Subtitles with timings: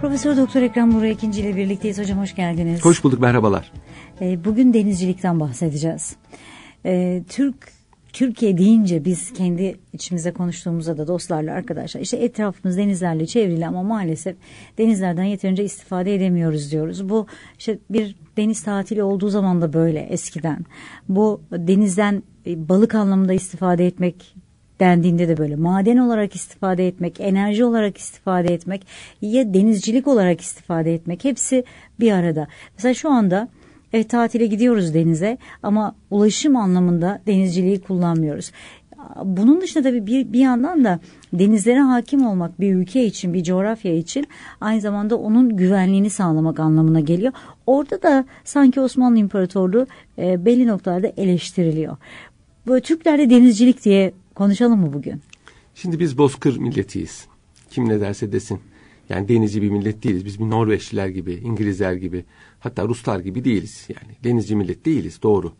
[0.00, 1.98] Profesör Doktor Ekrem Burak ikinci ile birlikteyiz.
[1.98, 2.84] Hocam hoş geldiniz.
[2.84, 3.72] Hoş bulduk merhabalar.
[4.20, 6.16] Ee, bugün denizcilikten bahsedeceğiz.
[6.86, 7.72] Ee, Türk
[8.12, 14.36] Türkiye deyince biz kendi içimize konuştuğumuzda da dostlarla arkadaşlar işte etrafımız denizlerle çevrili ama maalesef
[14.78, 17.08] denizlerden yeterince istifade edemiyoruz diyoruz.
[17.08, 17.26] Bu
[17.58, 20.66] işte bir deniz tatili olduğu zaman da böyle eskiden.
[21.08, 24.34] Bu denizden e, balık anlamında istifade etmek
[24.80, 28.86] dendiğinde de böyle maden olarak istifade etmek, enerji olarak istifade etmek
[29.22, 31.64] ya denizcilik olarak istifade etmek hepsi
[32.00, 32.48] bir arada.
[32.76, 33.48] Mesela şu anda
[33.92, 38.52] evet tatile gidiyoruz denize ama ulaşım anlamında denizciliği kullanmıyoruz.
[39.24, 41.00] Bunun dışında tabii bir, bir yandan da
[41.32, 44.26] denizlere hakim olmak bir ülke için, bir coğrafya için
[44.60, 47.32] aynı zamanda onun güvenliğini sağlamak anlamına geliyor.
[47.66, 49.86] Orada da sanki Osmanlı İmparatorluğu
[50.18, 51.96] e, belli noktalarda eleştiriliyor.
[52.66, 55.22] Böyle Türklerde denizcilik diye konuşalım mı bugün?
[55.74, 57.26] Şimdi biz bozkır milletiyiz.
[57.70, 58.60] Kim ne derse desin.
[59.08, 60.24] Yani denizci bir millet değiliz.
[60.24, 62.24] Biz bir Norveçliler gibi, İngilizler gibi,
[62.60, 63.88] hatta Ruslar gibi değiliz.
[63.88, 65.52] Yani denizci millet değiliz, doğru.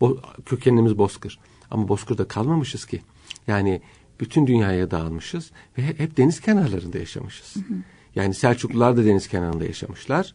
[0.00, 1.38] Bo kökenimiz bozkır.
[1.70, 3.00] Ama bozkırda kalmamışız ki.
[3.46, 3.80] Yani
[4.20, 7.56] bütün dünyaya dağılmışız ve hep deniz kenarlarında yaşamışız.
[7.56, 7.78] Hı hı.
[8.14, 10.34] Yani Selçuklular da deniz kenarında yaşamışlar.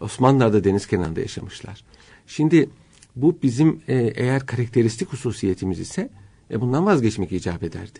[0.00, 1.84] Osmanlılar da deniz kenarında yaşamışlar.
[2.26, 2.70] Şimdi
[3.16, 6.10] bu bizim e, eğer karakteristik hususiyetimiz ise
[6.50, 7.98] e, bundan vazgeçmek icap ederdi.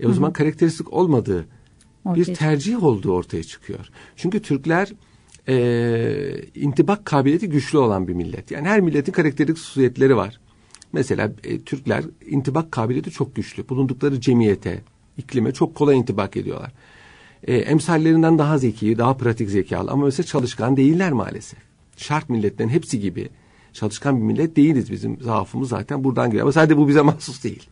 [0.00, 0.14] E, o Hı-hı.
[0.14, 1.46] zaman karakteristik olmadığı
[2.04, 2.92] ortaya bir tercih çıkıyor.
[2.92, 3.88] olduğu ortaya çıkıyor.
[4.16, 4.92] Çünkü Türkler
[5.48, 8.50] e, intibak kabiliyeti güçlü olan bir millet.
[8.50, 10.40] Yani her milletin karakteristik hususiyetleri var.
[10.92, 13.68] Mesela e, Türkler intibak kabiliyeti çok güçlü.
[13.68, 14.82] Bulundukları cemiyete,
[15.16, 16.72] iklime çok kolay intibak ediyorlar.
[17.42, 21.58] E, emsallerinden daha zeki, daha pratik zekalı ama mesela çalışkan değiller maalesef.
[21.96, 23.28] Şark milletlerin hepsi gibi
[23.72, 26.42] çalışkan bir millet değiliz bizim zaafımız zaten buradan geliyor.
[26.42, 27.68] Ama sadece bu bize mahsus değil.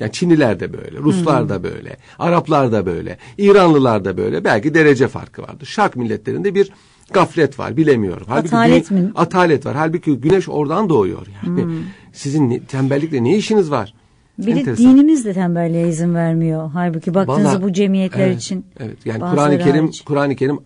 [0.00, 4.44] Yani Çinliler de böyle, Ruslar da böyle, Araplar da böyle, İranlılar da böyle.
[4.44, 5.66] Belki derece farkı vardır.
[5.66, 6.72] Şark milletlerinde bir
[7.12, 8.26] gaflet var bilemiyorum.
[8.28, 9.12] Halbuki atalet mi?
[9.14, 9.76] Atalet var.
[9.76, 11.62] Halbuki güneş oradan doğuyor yani.
[11.62, 11.72] Hmm.
[12.12, 13.94] Sizin tembellikle ne işiniz var?
[14.38, 16.70] Bir de dinimiz de tembelliğe izin vermiyor.
[16.72, 18.66] Halbuki baktığınızda Vallahi, bu cemiyetler evet, için.
[18.80, 18.96] Evet.
[19.04, 20.58] Yani Kur'an-ı Kerim Kur'an-ı Kerim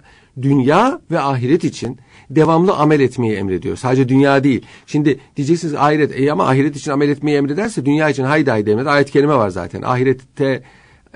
[0.42, 1.98] dünya ve ahiret için
[2.30, 3.76] devamlı amel etmeyi emrediyor.
[3.76, 4.66] Sadece dünya değil.
[4.86, 8.86] Şimdi diyeceksiniz ahiret e ama ahiret için amel etmeyi emrederse dünya için haydi haydi emret.
[8.86, 9.82] Ayet kelime var zaten.
[9.82, 10.62] Ahirette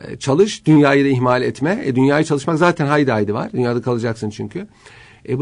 [0.08, 1.82] e, çalış, dünyayı da ihmal etme.
[1.84, 3.52] E, dünyayı çalışmak zaten haydi haydi var.
[3.52, 4.66] Dünyada kalacaksın çünkü.
[5.24, 5.38] E, e,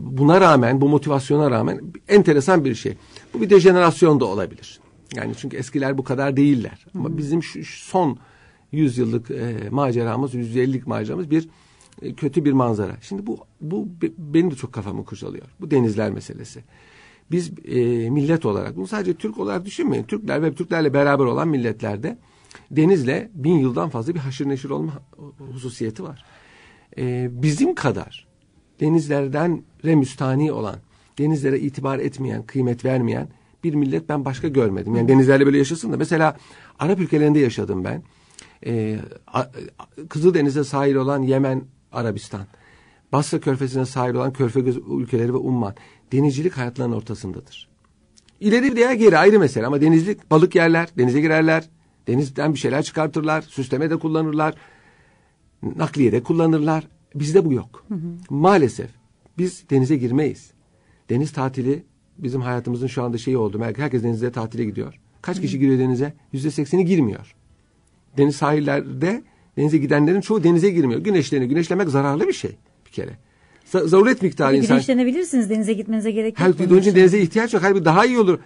[0.00, 2.94] buna rağmen, bu motivasyona rağmen enteresan bir şey.
[3.34, 4.80] Bu bir dejenerasyon da olabilir.
[5.14, 6.86] Yani çünkü eskiler bu kadar değiller.
[6.94, 8.18] Ama bizim şu, şu son
[8.72, 11.48] 100 yıllık e, maceramız, 150'lik maceramız bir
[12.02, 12.96] e, kötü bir manzara.
[13.00, 13.88] Şimdi bu bu
[14.18, 15.46] benim de çok kafamı kurcalıyor.
[15.60, 16.64] Bu denizler meselesi.
[17.30, 20.04] Biz e, millet olarak bunu sadece Türk olarak düşünmeyin.
[20.04, 22.18] Türkler ve Türklerle beraber olan milletlerde
[22.70, 24.92] denizle bin yıldan fazla bir haşır neşir olma
[25.52, 26.24] hususiyeti var.
[26.98, 28.26] E, bizim kadar
[28.80, 30.76] denizlerden remüstani olan,
[31.18, 33.28] denizlere itibar etmeyen, kıymet vermeyen
[33.64, 34.94] bir millet ben başka görmedim.
[34.94, 36.36] Yani denizlerle böyle yaşasın da mesela
[36.78, 38.02] Arap ülkelerinde yaşadım ben.
[38.66, 38.98] Ee,
[40.08, 42.46] Kızıldeniz'e sahil olan Yemen, Arabistan.
[43.12, 45.74] Basra körfezine sahil olan körfez ülkeleri ve Umman.
[46.12, 47.68] Denizcilik hayatlarının ortasındadır.
[48.40, 51.68] İleri veya geri ayrı mesele ama denizlik balık yerler, denize girerler,
[52.06, 54.54] denizden bir şeyler çıkartırlar, süsleme de kullanırlar,
[55.62, 56.88] nakliye de kullanırlar.
[57.14, 57.84] Bizde bu yok.
[57.88, 58.16] Hı hı.
[58.30, 58.90] Maalesef
[59.38, 60.50] biz denize girmeyiz.
[61.10, 61.84] Deniz tatili
[62.18, 63.60] bizim hayatımızın şu anda şeyi oldu.
[63.76, 65.00] Herkes denize tatile gidiyor.
[65.22, 66.14] Kaç kişi giriyor denize?
[66.32, 67.34] Yüzde sekseni girmiyor.
[68.16, 69.22] Deniz sahillerde
[69.58, 71.00] denize gidenlerin çoğu denize girmiyor.
[71.00, 73.10] Güneşlerini güneşlemek zararlı bir şey bir kere.
[73.64, 74.76] Zaruret miktarı Peki, insan.
[74.76, 75.50] Güneşlenebilirsiniz.
[75.50, 76.48] Denize gitmenize gerek yok.
[76.48, 77.62] Halbuki onun için denize ihtiyaç yok.
[77.62, 78.38] Halbuki daha iyi olur.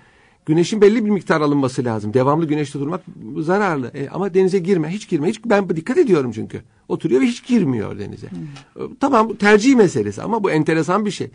[0.46, 2.14] Güneşin belli bir miktar alınması lazım.
[2.14, 3.00] Devamlı güneşte durmak
[3.38, 3.90] zararlı.
[3.94, 4.88] E, ama denize girme.
[4.88, 5.28] Hiç girme.
[5.28, 6.62] Hiç, ben dikkat ediyorum çünkü.
[6.88, 8.30] Oturuyor ve hiç girmiyor denize.
[8.30, 8.94] Hmm.
[9.00, 11.30] Tamam tercih meselesi ama bu enteresan bir şey.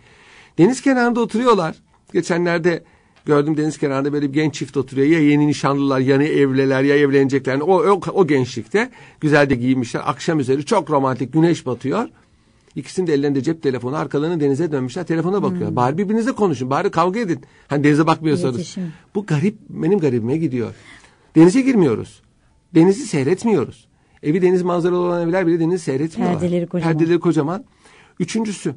[0.58, 1.76] Deniz kenarında oturuyorlar.
[2.14, 2.84] Geçenlerde
[3.28, 5.08] gördüm deniz kenarında böyle bir genç çift oturuyor.
[5.08, 7.60] Ya yeni nişanlılar ya evliler ya evlenecekler.
[7.60, 8.90] O, o, o gençlikte
[9.22, 10.02] güzel de giyinmişler.
[10.06, 12.10] Akşam üzeri çok romantik güneş batıyor.
[12.76, 15.70] İkisinin de ellerinde cep telefonu arkalarını denize dönmüşler telefona bakıyor.
[15.70, 15.76] Hmm.
[15.76, 17.42] Bari birbirinize konuşun bari kavga edin.
[17.68, 18.78] Hani denize bakmıyorsanız.
[19.16, 20.74] Bu garip benim garibime gidiyor.
[21.36, 22.22] Denize girmiyoruz.
[22.76, 23.88] Denizi seyretmiyoruz.
[24.24, 26.40] Evi deniz manzaralı olan evler bile denizi seyretmiyorlar.
[26.40, 26.94] Perdeleri kocaman.
[26.94, 27.66] Perdeleri kocaman.
[28.20, 28.76] Üçüncüsü.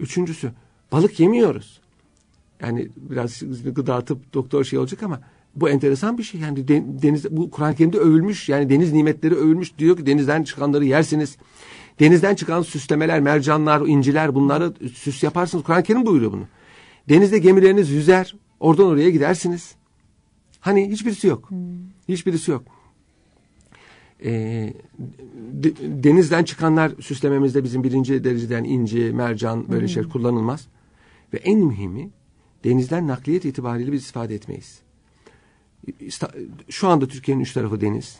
[0.00, 0.52] Üçüncüsü.
[0.92, 1.80] Balık yemiyoruz.
[2.60, 3.42] Yani biraz
[3.74, 5.20] gıda tıp doktor şey olacak ama
[5.56, 6.40] bu enteresan bir şey.
[6.40, 6.68] Yani
[7.02, 8.48] deniz bu Kur'an-ı Kerim'de övülmüş.
[8.48, 9.78] Yani deniz nimetleri övülmüş.
[9.78, 11.36] Diyor ki denizden çıkanları yersiniz.
[12.00, 15.64] Denizden çıkan süslemeler, mercanlar, inciler bunları süs yaparsınız.
[15.64, 16.44] Kur'an-ı Kerim buyuruyor bunu.
[17.08, 18.36] Denizde gemileriniz yüzer.
[18.60, 19.74] Oradan oraya gidersiniz.
[20.60, 21.50] Hani hiçbirisi yok.
[21.50, 21.58] Hmm.
[22.08, 22.62] Hiçbirisi yok.
[24.24, 24.32] e,
[25.52, 30.68] de, denizden çıkanlar süslememizde bizim birinci dereceden inci, mercan böyle şey kullanılmaz.
[31.32, 32.10] Ve en mühimi
[32.66, 34.80] denizden nakliyet itibariyle biz istifade etmeyiz.
[36.68, 38.18] Şu anda Türkiye'nin üç tarafı deniz.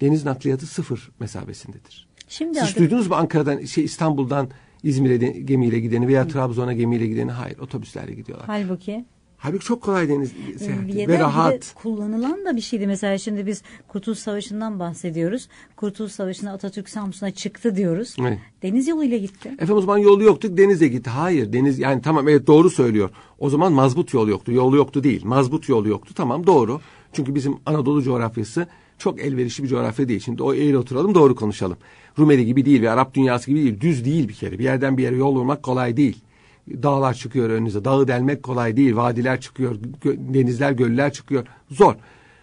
[0.00, 2.08] Deniz nakliyatı sıfır mesabesindedir.
[2.28, 2.78] Şimdi Siz artık...
[2.78, 4.50] duydunuz mu Ankara'dan, şey İstanbul'dan
[4.82, 7.30] İzmir'e gemiyle gideni veya Trabzon'a gemiyle gideni?
[7.30, 8.46] Hayır, otobüslerle gidiyorlar.
[8.46, 9.04] Halbuki
[9.42, 11.52] Halbuki çok kolay deniz seyahati ve rahat.
[11.52, 12.86] De kullanılan da bir şeydi.
[12.86, 15.48] Mesela şimdi biz Kurtuluş Savaşı'ndan bahsediyoruz.
[15.76, 18.16] Kurtuluş Savaşı'nda Atatürk Samsun'a çıktı diyoruz.
[18.20, 18.38] Evet.
[18.62, 19.48] Deniz yoluyla gitti.
[19.48, 21.10] Efendim o zaman yolu yoktu denize gitti.
[21.10, 23.10] Hayır deniz yani tamam evet doğru söylüyor.
[23.38, 24.52] O zaman mazbut yol yoktu.
[24.52, 25.24] Yolu yoktu değil.
[25.24, 26.14] Mazbut yolu yoktu.
[26.14, 26.80] Tamam doğru.
[27.12, 28.66] Çünkü bizim Anadolu coğrafyası
[28.98, 30.20] çok elverişli bir coğrafya değil.
[30.20, 31.76] Şimdi o eğri oturalım doğru konuşalım.
[32.18, 33.80] Rumeli gibi değil ve Arap dünyası gibi değil.
[33.80, 34.58] Düz değil bir kere.
[34.58, 36.22] Bir yerden bir yere yol vurmak kolay değil.
[36.68, 37.84] Dağlar çıkıyor önünüze.
[37.84, 38.96] Dağı delmek kolay değil.
[38.96, 39.76] Vadiler çıkıyor.
[40.04, 41.46] Denizler, göller çıkıyor.
[41.70, 41.94] Zor.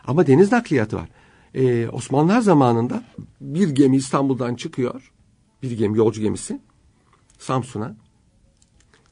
[0.08, 1.10] Ama deniz nakliyatı var.
[1.54, 3.04] Ee, Osmanlılar zamanında
[3.42, 5.12] bir gemi İstanbul'dan çıkıyor.
[5.64, 6.60] Bir gemi, yolcu gemisi.
[7.38, 7.96] Samsun'a,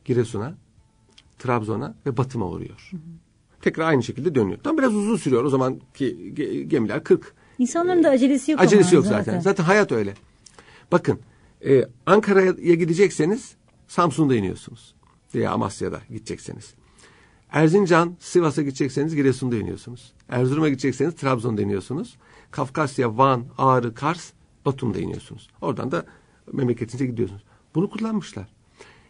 [0.06, 0.54] Giresun'a,
[1.39, 2.89] Trabzon'a ve Batım'a uğruyor.
[2.92, 3.01] Hı hı.
[3.62, 4.59] Tekrar aynı şekilde dönüyor.
[4.63, 5.44] Tam biraz uzun sürüyor.
[5.44, 6.36] O zamanki
[6.68, 7.33] gemiler 40.
[7.59, 8.62] İnsanların da acelesi yok.
[8.62, 9.24] Acelesi yok zaten.
[9.24, 9.39] zaten.
[9.39, 10.13] Zaten hayat öyle.
[10.92, 11.19] Bakın
[11.65, 13.56] e, Ankara'ya gidecekseniz
[13.88, 14.96] Samsun'da iniyorsunuz
[15.35, 16.74] veya Amasya'da gidecekseniz.
[17.51, 20.13] Erzincan, Sivas'a gidecekseniz Giresun'da iniyorsunuz.
[20.29, 22.18] Erzurum'a gidecekseniz Trabzon'da iniyorsunuz.
[22.51, 24.31] Kafkasya, Van, Ağrı, Kars,
[24.65, 25.50] Batum'da iniyorsunuz.
[25.62, 26.06] Oradan da
[26.53, 27.44] memleketinize gidiyorsunuz.
[27.75, 28.47] Bunu kullanmışlar.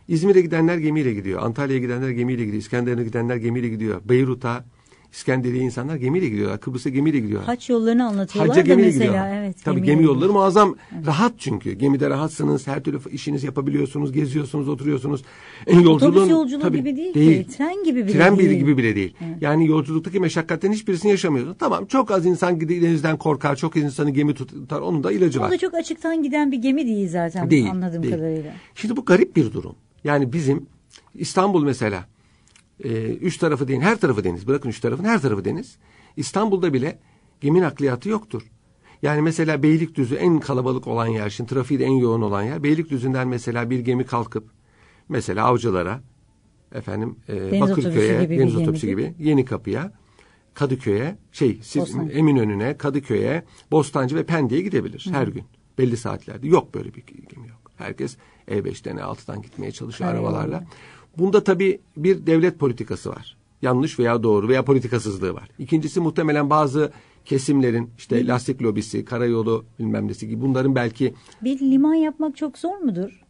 [0.07, 1.43] İzmir'e gidenler gemiyle gidiyor.
[1.43, 2.61] Antalya'ya gidenler gemiyle gidiyor.
[2.61, 4.01] İskenderun'a gidenler gemiyle gidiyor.
[4.05, 4.65] Beyrut'a,
[5.11, 6.59] İskenderiye insanlar gemiyle gidiyorlar.
[6.59, 7.45] Kıbrıs'a gemiyle gidiyorlar.
[7.45, 9.05] Haç yollarını anlatıyorlar Hacca da mesela.
[9.05, 9.25] Gidiyor.
[9.27, 10.75] Evet, Tabii gemi, yolları muazzam.
[10.95, 11.07] Evet.
[11.07, 11.71] Rahat çünkü.
[11.73, 12.67] Gemide rahatsınız.
[12.67, 14.11] Her türlü işinizi yapabiliyorsunuz.
[14.11, 15.23] Geziyorsunuz, oturuyorsunuz.
[15.67, 17.57] En yolculuğun, Otobüs yolculuğu tabii, gibi değil, değil ki.
[17.57, 18.51] Tren gibi bile Tren değil.
[18.51, 19.13] gibi bile değil.
[19.25, 19.41] Evet.
[19.41, 21.57] Yani yolculuktaki meşakkatlerin hiçbirisini yaşamıyorsunuz.
[21.59, 23.55] Tamam çok az insan denizden korkar.
[23.55, 24.81] Çok az insanı gemi tutar.
[24.81, 25.47] Onun da ilacı var.
[25.47, 28.15] O da çok açıktan giden bir gemi değil zaten değil, anladığım değil.
[28.15, 28.53] kadarıyla.
[28.75, 29.75] Şimdi bu garip bir durum.
[30.03, 30.65] Yani bizim
[31.15, 32.05] İstanbul mesela
[32.83, 34.47] e, üç tarafı deniz, her tarafı deniz.
[34.47, 35.77] Bırakın üç tarafın her tarafı deniz.
[36.17, 36.99] İstanbul'da bile
[37.41, 38.41] gemi nakliyatı yoktur.
[39.01, 42.63] Yani mesela Beylikdüzü en kalabalık olan yer, şimdi trafiği de en yoğun olan yer.
[42.63, 44.49] Beylikdüzü'nden mesela bir gemi kalkıp
[45.09, 46.01] mesela Avcılar'a,
[46.71, 49.91] efendim e, deniz Bakırköy'e, gibi deniz otobüsü gibi, Yeni Kapı'ya,
[50.53, 55.13] Kadıköy'e, şey siz Eminönü'ne, Kadıköy'e, Bostancı ve Pendik'e gidebilir Hı.
[55.13, 55.43] her gün.
[55.77, 56.47] Belli saatlerde.
[56.47, 57.71] Yok böyle bir gemi yok.
[57.75, 60.23] Herkes E5'ten E6'dan gitmeye çalışıyor Hayır.
[60.23, 60.63] arabalarla.
[61.17, 63.37] Bunda tabii bir devlet politikası var.
[63.61, 65.49] Yanlış veya doğru veya politikasızlığı var.
[65.59, 66.91] İkincisi muhtemelen bazı
[67.25, 71.13] kesimlerin işte lastik lobisi, karayolu bilmem nesi gibi bunların belki...
[71.43, 73.21] Bir liman yapmak çok zor mudur?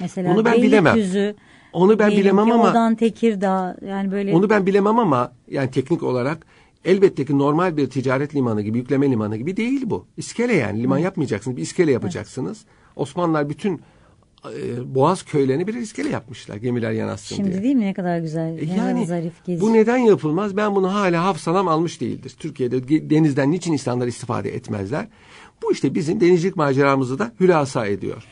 [0.00, 0.96] Mesela Onu ben bilemem.
[0.96, 1.36] Yüzü,
[1.72, 2.64] onu ben bilemem ama...
[2.64, 4.34] Oradan Tekirdağ yani böyle...
[4.34, 6.46] Onu ben bilemem ama yani teknik olarak
[6.84, 10.06] elbette ki normal bir ticaret limanı gibi, yükleme limanı gibi değil bu.
[10.16, 11.02] İskele yani liman Hı.
[11.02, 12.64] yapmayacaksınız, bir iskele yapacaksınız.
[12.64, 12.92] Evet.
[12.96, 13.80] Osmanlılar bütün
[14.44, 17.62] e, Boğaz köylerini bir iskele yapmışlar gemiler yanaşsın Şimdi diye.
[17.62, 19.60] değil mi ne kadar güzel, ne yani, zarif gezi.
[19.60, 20.56] Bu neden yapılmaz?
[20.56, 22.34] Ben bunu hala hafsalam almış değildir.
[22.38, 25.06] Türkiye'de denizden niçin insanlar istifade etmezler?
[25.62, 28.24] Bu işte bizim denizcilik maceramızı da hülasa ediyor.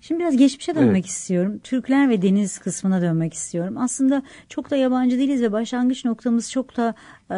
[0.00, 1.06] Şimdi biraz geçmişe dönmek evet.
[1.06, 1.58] istiyorum.
[1.58, 3.78] Türkler ve deniz kısmına dönmek istiyorum.
[3.78, 6.94] Aslında çok da yabancı değiliz ve başlangıç noktamız çok da
[7.30, 7.36] e,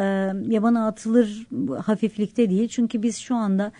[0.53, 1.47] yabana atılır
[1.85, 2.69] hafiflikte değil.
[2.69, 3.71] Çünkü biz şu anda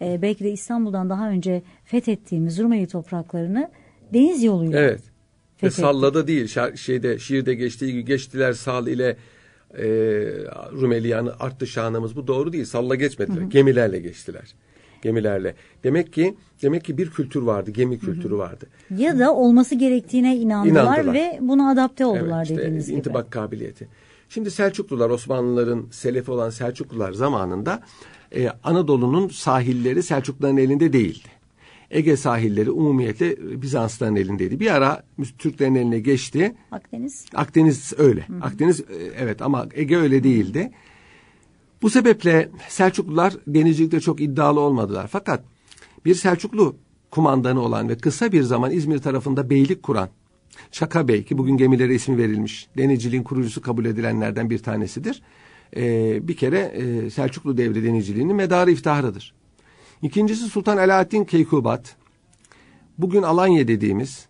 [0.00, 3.70] e, belki de İstanbul'dan daha önce fethettiğimiz Rumeli topraklarını
[4.14, 4.80] deniz yoluyla.
[4.80, 5.00] Evet.
[5.62, 9.16] Ve sallada değil şeyde şiirde geçtiği gibi geçtiler sal ile
[9.74, 9.86] e,
[10.72, 12.64] Rumeliyan'ı arttı şanımız bu doğru değil.
[12.64, 13.40] Salla geçmediler.
[13.40, 13.48] Hı hı.
[13.48, 14.54] Gemilerle geçtiler.
[15.02, 15.54] Gemilerle.
[15.84, 17.70] Demek ki demek ki bir kültür vardı.
[17.70, 18.38] Gemi kültürü hı hı.
[18.38, 18.66] vardı.
[18.96, 21.14] Ya da olması gerektiğine inandılar, inandılar.
[21.14, 22.98] ve buna adapte oldular evet, işte, dediğiniz gibi.
[22.98, 23.88] İntibak kabiliyeti.
[24.28, 27.82] Şimdi Selçuklular Osmanlıların selefi olan Selçuklular zamanında
[28.36, 31.28] e, Anadolu'nun sahilleri Selçukluların elinde değildi.
[31.90, 34.60] Ege sahilleri umumiyetle Bizansların elindeydi.
[34.60, 35.02] Bir ara
[35.38, 36.54] Türklerin eline geçti.
[36.70, 37.26] Akdeniz.
[37.34, 38.28] Akdeniz öyle.
[38.28, 38.38] Hı hı.
[38.40, 38.84] Akdeniz e,
[39.18, 40.70] evet ama Ege öyle değildi.
[41.82, 45.08] Bu sebeple Selçuklular denizcilikte çok iddialı olmadılar.
[45.10, 45.44] Fakat
[46.04, 46.76] bir Selçuklu
[47.10, 50.08] kumandanı olan ve kısa bir zaman İzmir tarafında beylik kuran
[50.72, 55.22] Şaka Bey ki bugün gemilere ismi verilmiş denizciliğin kurucusu kabul edilenlerden bir tanesidir.
[55.76, 59.34] Ee, bir kere e, Selçuklu devri denizciliğinin medarı iftiharıdır.
[60.02, 61.96] İkincisi Sultan Alaaddin Keykubat.
[62.98, 64.26] Bugün Alanya dediğimiz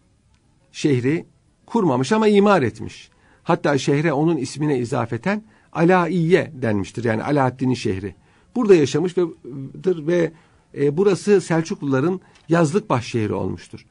[0.73, 1.27] şehri
[1.67, 3.11] kurmamış ama imar etmiş.
[3.43, 7.05] Hatta şehre onun ismine izafeten Alaiye denmiştir.
[7.05, 8.15] Yani Alaaddin'in şehri.
[8.57, 9.23] Burada yaşamış ve,
[9.87, 10.33] ve
[10.79, 13.87] e, burası Selçukluların yazlık baş şehri olmuştur.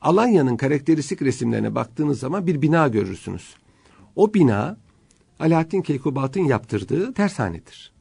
[0.00, 3.54] Alanya'nın karakteristik resimlerine baktığınız zaman bir bina görürsünüz.
[4.16, 4.76] O bina
[5.40, 7.92] Alaaddin Keykubat'ın yaptırdığı tersanedir.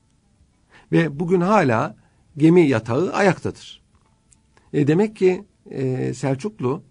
[0.92, 2.00] Ve bugün hala
[2.38, 3.82] gemi yatağı ayaktadır.
[4.74, 6.84] E demek ki e, Selçuklu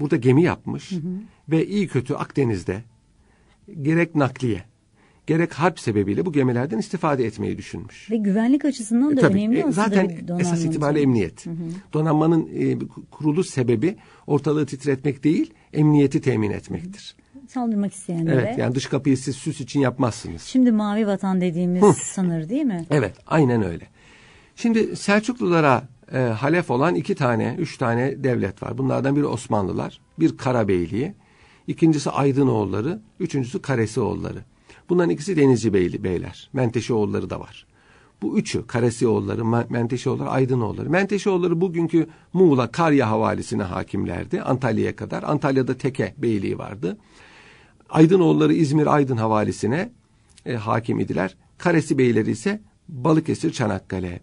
[0.00, 1.00] burada gemi yapmış hı hı.
[1.48, 2.82] ve iyi kötü Akdeniz'de
[3.82, 4.64] gerek nakliye
[5.26, 8.10] gerek harp sebebiyle bu gemilerden istifade etmeyi düşünmüş.
[8.10, 11.46] Ve güvenlik açısından da e, tabii, önemli e, Zaten esas itibariyle emniyet.
[11.46, 11.54] Hı hı.
[11.92, 12.78] Donanmanın e,
[13.10, 17.16] kuruluş sebebi ortalığı titretmek değil, emniyeti temin etmektir.
[17.48, 18.34] Saldırmak isteyenlere.
[18.34, 20.42] Evet yani dış kapıyı siz süs için yapmazsınız.
[20.42, 21.92] Şimdi mavi vatan dediğimiz hı.
[21.92, 22.86] sınır değil mi?
[22.90, 23.84] Evet aynen öyle.
[24.56, 28.78] Şimdi Selçuklulara e, halef olan iki tane, üç tane devlet var.
[28.78, 31.14] Bunlardan biri Osmanlılar, bir Karabeyliği,
[31.66, 34.44] ikincisi Aydınoğulları, üçüncüsü Karesioğulları.
[34.88, 36.50] Bunların ikisi Denizci Beyli, beyler.
[36.52, 37.66] Menteşeoğulları da var.
[38.22, 40.90] Bu üçü Karesioğulları, Menteşeoğulları, Aydınoğulları.
[40.90, 44.42] Menteşeoğulları bugünkü Muğla, Karya havalisine hakimlerdi.
[44.42, 45.22] Antalya'ya kadar.
[45.22, 46.98] Antalya'da Teke Beyliği vardı.
[47.90, 49.92] Aydınoğulları İzmir Aydın havalisine
[50.46, 51.36] e, hakim idiler.
[51.58, 54.20] Karesi Beyleri ise Balıkesir, Çanakkale.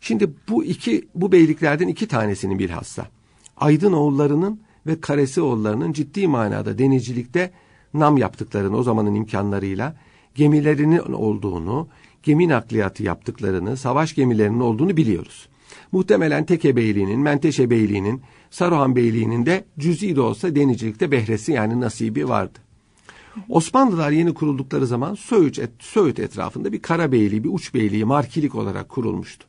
[0.00, 3.08] Şimdi bu iki bu beyliklerden iki tanesinin bilhassa
[3.56, 7.50] Aydın oğullarının ve Karesi oğullarının ciddi manada denizcilikte
[7.94, 9.96] nam yaptıklarını o zamanın imkanlarıyla
[10.34, 11.88] gemilerinin olduğunu,
[12.22, 15.48] gemi nakliyatı yaptıklarını, savaş gemilerinin olduğunu biliyoruz.
[15.92, 22.28] Muhtemelen Teke Beyliği'nin, Menteşe Beyliği'nin, Saruhan Beyliği'nin de cüzi de olsa denizcilikte behresi yani nasibi
[22.28, 22.58] vardı.
[23.48, 28.54] Osmanlılar yeni kuruldukları zaman Söğüt, et, Söğüt etrafında bir kara beyliği, bir uç beyliği, markilik
[28.54, 29.47] olarak kurulmuştu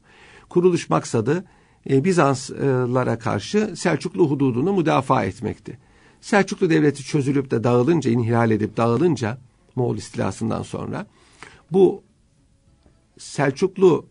[0.49, 1.45] kuruluş maksadı
[1.89, 5.77] e, Bizanslara karşı Selçuklu hududunu müdafaa etmekti.
[6.21, 9.37] Selçuklu devleti çözülüp de dağılınca, inhilal edip dağılınca
[9.75, 11.05] Moğol istilasından sonra
[11.71, 12.03] bu
[13.17, 14.05] Selçuklu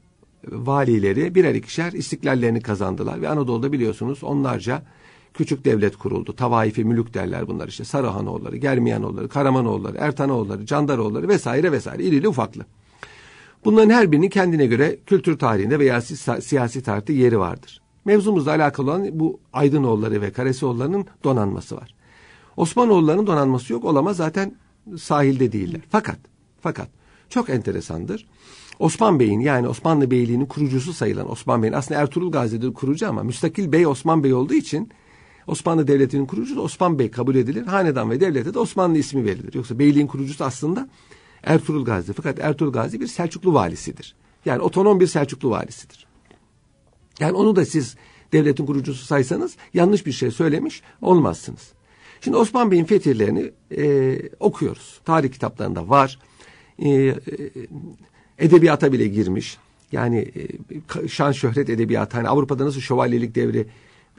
[0.52, 4.82] valileri birer ikişer istiklallerini kazandılar ve Anadolu'da biliyorsunuz onlarca
[5.34, 6.36] küçük devlet kuruldu.
[6.36, 7.84] Tavaifi mülük derler bunlar işte.
[7.84, 12.66] Sarıhanoğulları, Germiyanoğulları, Karamanoğulları, Ertanoğulları, Candaroğulları vesaire vesaire irili ufaklı.
[13.64, 16.00] Bunların her birinin kendine göre kültür tarihinde veya
[16.40, 17.80] siyasi tarihte yeri vardır.
[18.04, 21.94] Mevzumuzla alakalı olan bu Aydınoğulları ve Karesioğulları'nın donanması var.
[22.56, 24.54] Osmanoğulları'nın donanması yok olamaz zaten
[24.98, 25.80] sahilde değiller.
[25.90, 26.18] Fakat
[26.60, 26.88] fakat
[27.30, 28.26] çok enteresandır.
[28.78, 33.72] Osman Bey'in yani Osmanlı Beyliği'nin kurucusu sayılan Osman Bey'in aslında Ertuğrul Gazi'dir kurucu ama müstakil
[33.72, 34.88] bey Osman Bey olduğu için
[35.46, 37.66] Osmanlı Devleti'nin kurucusu Osman Bey kabul edilir.
[37.66, 39.54] Hanedan ve devlete de Osmanlı ismi verilir.
[39.54, 40.88] Yoksa beyliğin kurucusu aslında
[41.42, 42.12] Ertuğrul Gazi.
[42.12, 44.14] Fakat Ertuğrul Gazi bir Selçuklu valisidir.
[44.44, 46.06] Yani otonom bir Selçuklu valisidir.
[47.20, 47.96] Yani onu da siz
[48.32, 51.72] devletin kurucusu saysanız yanlış bir şey söylemiş olmazsınız.
[52.20, 55.00] Şimdi Osman Bey'in fetihlerini e, okuyoruz.
[55.04, 56.18] Tarih kitaplarında var.
[56.78, 57.14] E, e,
[58.38, 59.58] edebiyata bile girmiş.
[59.92, 60.32] Yani
[61.04, 62.16] e, şan şöhret edebiyatı.
[62.16, 63.66] Hani Avrupa'da nasıl şövalyelik devri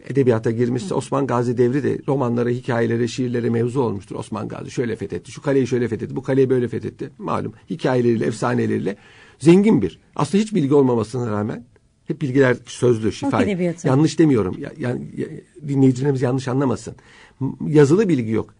[0.10, 4.15] edebiyata girmişse Osman Gazi devri de romanlara, hikayelere, şiirlere mevzu olmuştur.
[4.15, 7.10] Osman Gazi şöyle fethetti, şu kaleyi şöyle fethetti, bu kaleyi böyle fethetti.
[7.18, 8.96] Malum hikayeleriyle, efsaneleriyle
[9.39, 10.00] zengin bir.
[10.15, 11.65] Aslında hiç bilgi olmamasına rağmen
[12.06, 13.75] hep bilgiler sözlü, şifai.
[13.84, 14.56] Yanlış demiyorum.
[14.60, 15.08] Ya, yani
[15.68, 16.96] dinleyicilerimiz yanlış anlamasın.
[17.68, 18.53] Yazılı bilgi yok.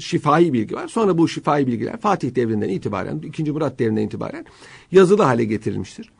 [0.00, 0.88] Şifai bilgi var.
[0.88, 3.52] Sonra bu şifai bilgiler Fatih devrinden itibaren, 2.
[3.52, 4.44] Murat devrinden itibaren
[4.92, 6.10] yazılı hale getirilmiştir.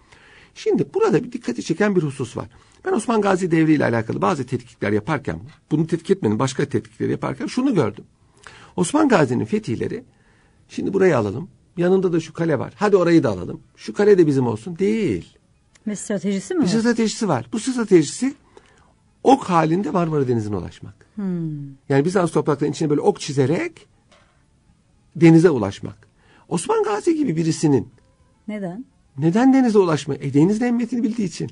[0.55, 2.47] Şimdi burada bir dikkati çeken bir husus var.
[2.85, 7.47] Ben Osman Gazi Devri ile alakalı bazı tetkikler yaparken, bunu tetkik etmenin başka tetkikleri yaparken
[7.47, 8.05] şunu gördüm.
[8.77, 10.05] Osman Gazi'nin fetihleri,
[10.69, 12.73] şimdi burayı alalım, yanında da şu kale var.
[12.77, 13.61] Hadi orayı da alalım.
[13.77, 14.79] Şu kale de bizim olsun.
[14.79, 15.37] Değil.
[15.87, 17.47] Bir stratejisi mi bir stratejisi var.
[17.53, 18.35] Bu stratejisi
[19.23, 20.95] ok halinde Marmara Denizi'ne ulaşmak.
[21.15, 21.69] Hmm.
[21.89, 23.87] Yani Bizans topraklarının içine böyle ok çizerek
[25.17, 26.09] denize ulaşmak.
[26.49, 27.89] Osman Gazi gibi birisinin
[28.49, 28.85] neden?
[29.19, 30.25] Neden denize ulaşmak?
[30.25, 31.51] E denizin emniyetini bildiği için.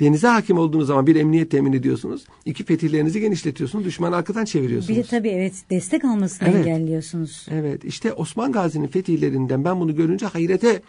[0.00, 2.24] Denize hakim olduğunuz zaman bir emniyet temin ediyorsunuz.
[2.44, 3.84] İki fetihlerinizi genişletiyorsunuz.
[3.84, 4.98] Düşmanı arkadan çeviriyorsunuz.
[4.98, 6.66] Bir de tabii evet destek almasını evet.
[6.66, 7.46] engelliyorsunuz.
[7.50, 10.82] Evet işte Osman Gazi'nin fetihlerinden ben bunu görünce hayrete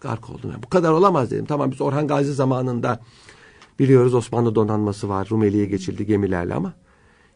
[0.00, 0.50] gark oldum.
[0.50, 1.44] Yani bu kadar olamaz dedim.
[1.44, 3.00] Tamam biz Orhan Gazi zamanında
[3.78, 5.28] biliyoruz Osmanlı donanması var.
[5.30, 6.72] Rumeli'ye geçildi gemilerle ama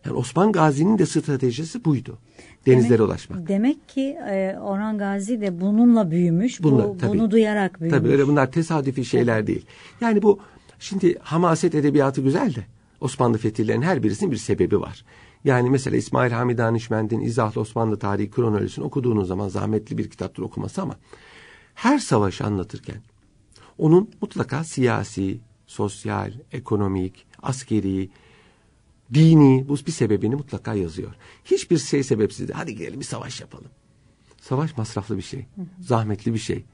[0.05, 2.19] yani Osman Gazi'nin de stratejisi buydu.
[2.67, 3.49] Denizlere demek, ulaşmak.
[3.49, 6.63] Demek ki e, Orhan Gazi de bununla büyümüş.
[6.63, 7.99] Bununla, bu, tabii, bunu duyarak büyümüş.
[7.99, 9.67] Tabii öyle bunlar tesadüfi şeyler değil.
[10.01, 10.39] Yani bu
[10.81, 12.67] Şimdi hamaset edebiyatı güzel de
[13.01, 15.05] Osmanlı fetihlerinin her birisinin bir sebebi var.
[15.45, 20.83] Yani mesela İsmail Hamid Danişmend'in İzahlı Osmanlı Tarihi Kronolojisini okuduğunuz zaman zahmetli bir kitaptır okuması
[20.83, 20.97] ama
[21.75, 23.03] her savaşı anlatırken
[23.79, 28.11] onun mutlaka siyasi, sosyal, ekonomik, askeri,
[29.15, 31.15] dini bu bir sebebini mutlaka yazıyor.
[31.45, 33.71] Hiçbir şey sebepsiz de hadi gelelim bir savaş yapalım.
[34.41, 35.47] Savaş masraflı bir şey,
[35.81, 36.65] zahmetli bir şey.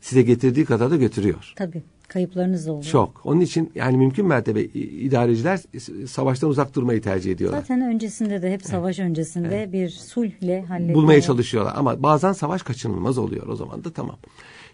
[0.00, 1.52] Size getirdiği kadar da götürüyor.
[1.56, 1.82] Tabii.
[2.08, 2.84] Kayıplarınız oluyor.
[2.84, 3.20] Çok.
[3.24, 5.60] Onun için yani mümkün mertebe idareciler
[6.06, 7.60] savaştan uzak durmayı tercih ediyorlar.
[7.60, 9.10] Zaten öncesinde de hep savaş evet.
[9.10, 9.72] öncesinde evet.
[9.72, 10.94] bir sulhle halletmeye.
[10.94, 14.16] Bulmaya çalışıyorlar ama bazen savaş kaçınılmaz oluyor o zaman da tamam.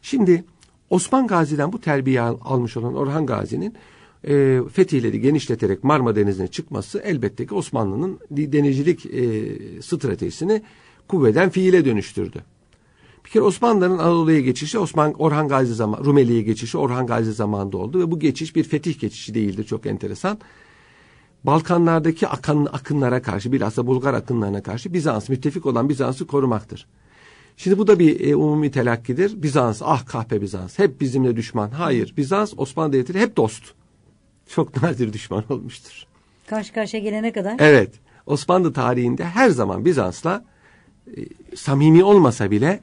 [0.02, 0.44] Şimdi
[0.90, 3.74] Osman Gazi'den bu terbiye almış olan Orhan Gazi'nin
[4.28, 9.22] e, fetihleri genişleterek Marmara Denizi'ne çıkması elbette ki Osmanlı'nın denizcilik e,
[9.82, 10.62] stratejisini
[11.08, 12.42] kuvveden fiile dönüştürdü.
[13.28, 18.00] Bir kere Osmanlıların Anadolu'ya geçişi Osman Orhan Gazi zaman Rumeli'ye geçişi Orhan Gazi zamanında oldu
[18.00, 20.38] ve bu geçiş bir fetih geçişi değildir çok enteresan.
[21.44, 26.86] Balkanlardaki akın, akınlara karşı bilhassa Bulgar akınlarına karşı Bizans müttefik olan Bizans'ı korumaktır.
[27.56, 29.42] Şimdi bu da bir e, umumi telakkidir.
[29.42, 31.70] Bizans ah kahpe Bizans hep bizimle düşman.
[31.70, 33.62] Hayır Bizans Osmanlı Devleti hep dost.
[34.46, 36.06] Çok nadir düşman olmuştur.
[36.46, 37.56] Karşı karşıya gelene kadar.
[37.58, 37.90] Evet
[38.26, 40.44] Osmanlı tarihinde her zaman Bizans'la
[41.16, 41.20] e,
[41.56, 42.80] samimi olmasa bile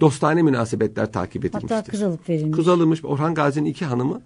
[0.00, 1.74] dostane münasebetler takip edilmiştir.
[1.74, 2.56] Hatta kız alıp verilmiş.
[2.56, 3.04] Kız alınmış.
[3.04, 4.22] Orhan Gazi'nin iki hanımı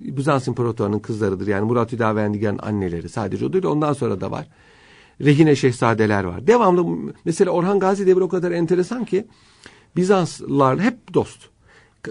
[0.00, 1.46] Bizans İmparatorluğu'nun kızlarıdır.
[1.46, 3.64] Yani Murat Hüdavendigar'ın anneleri sadece o değil.
[3.64, 4.48] Ondan sonra da var.
[5.20, 6.46] Rehine şehzadeler var.
[6.46, 9.26] Devamlı mesela Orhan Gazi devri o kadar enteresan ki
[9.96, 11.40] Bizanslılar hep dost.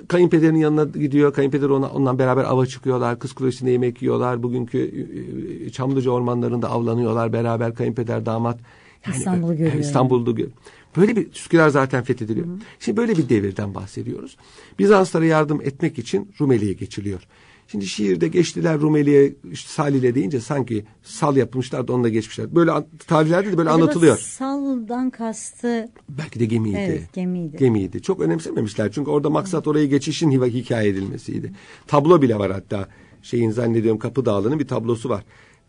[0.07, 1.33] Kayınpederinin yanına gidiyor.
[1.33, 3.19] Kayınpeder ona, ondan beraber ava çıkıyorlar.
[3.19, 4.43] Kız kulesinde yemek yiyorlar.
[4.43, 8.59] Bugünkü e, e, Çamlıca ormanlarında avlanıyorlar beraber kayınpeder damat.
[9.07, 9.83] Yani, İstanbul'u görüyor.
[9.83, 10.51] İstanbul'da görüyor.
[10.97, 12.47] Böyle bir Üsküdar zaten fethediliyor.
[12.47, 12.57] Hı.
[12.79, 14.37] Şimdi böyle bir devirden bahsediyoruz.
[14.79, 17.27] Bizanslara yardım etmek için Rumeli'ye geçiliyor.
[17.67, 22.55] Şimdi şiirde geçtiler Rumeli'ye işte Salile deyince sanki sal yapmışlar da onunla geçmişler.
[22.55, 22.71] Böyle
[23.07, 24.17] tarihlerde de böyle Acaba anlatılıyor.
[24.17, 26.77] Saldan kastı belki de gemiydi.
[26.77, 27.57] Evet, gemiydi.
[27.57, 28.01] Gemiydi.
[28.01, 28.91] Çok önemsememişler.
[28.91, 31.53] Çünkü orada maksat oraya geçişin hikaye edilmesiydi.
[31.87, 32.87] Tablo bile var hatta.
[33.21, 35.23] Şeyin zannediyorum Kapı Dağlı'nın bir tablosu var.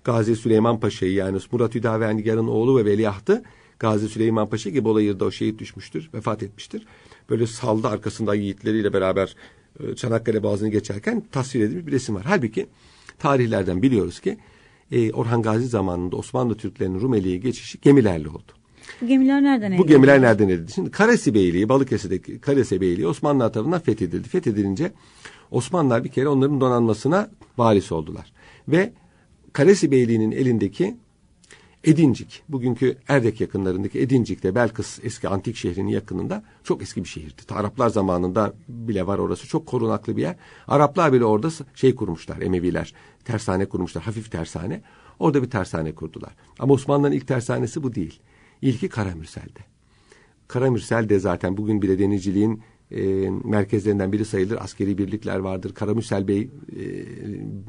[0.04, 3.42] Gazi Süleyman Paşa'yı yani Murat Hüdavendigar'ın oğlu ve veliahtı
[3.78, 6.86] Gazi Süleyman Paşa ki Bolayır'da o şehit düşmüştür, vefat etmiştir.
[7.30, 9.36] Böyle saldı arkasında yiğitleriyle beraber
[9.80, 12.24] e, Çanakkale Boğazı'nı geçerken tasvir edilmiş bir resim var.
[12.26, 12.66] Halbuki
[13.18, 14.38] tarihlerden biliyoruz ki
[14.92, 18.52] e, Orhan Gazi zamanında Osmanlı Türklerinin Rumeli'ye geçişi gemilerle oldu.
[19.00, 19.82] Bu gemiler nereden edildi?
[19.82, 20.72] Bu gemiler nereden edildi?
[20.72, 24.28] Şimdi Karesi Beyliği, Balıkesir'deki Karesi Beyliği Osmanlılar tarafından fethedildi.
[24.28, 24.92] Fethedilince
[25.50, 28.32] Osmanlılar bir kere onların donanmasına varis oldular.
[28.68, 28.92] Ve
[29.52, 30.96] Karesi Beyliği'nin elindeki
[31.86, 37.42] Edincik, bugünkü Erdek yakınlarındaki Edincik'te Belkıs eski antik şehrinin yakınında çok eski bir şehirdi.
[37.50, 40.36] Araplar zamanında bile var orası çok korunaklı bir yer.
[40.68, 44.82] Araplar bile orada şey kurmuşlar Emeviler, tersane kurmuşlar, hafif tersane.
[45.18, 46.32] Orada bir tersane kurdular.
[46.58, 48.20] Ama Osmanlıların ilk tersanesi bu değil.
[48.62, 49.60] İlki Karamürsel'de.
[50.48, 54.58] Karamürsel de zaten bugün bile denizciliğin e, merkezlerinden biri sayılır.
[54.60, 55.74] Askeri birlikler vardır.
[55.74, 56.48] Karamürsel Bey e,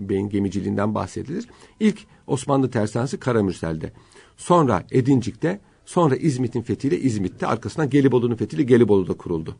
[0.09, 1.47] Bey'in gemiciliğinden bahsedilir.
[1.79, 3.93] İlk Osmanlı tersanesi Karamürsel'de.
[4.37, 9.55] Sonra Edincik'te, sonra İzmit'in fethiyle İzmit'te, arkasından Gelibolu'nun fethiyle Gelibolu'da kuruldu.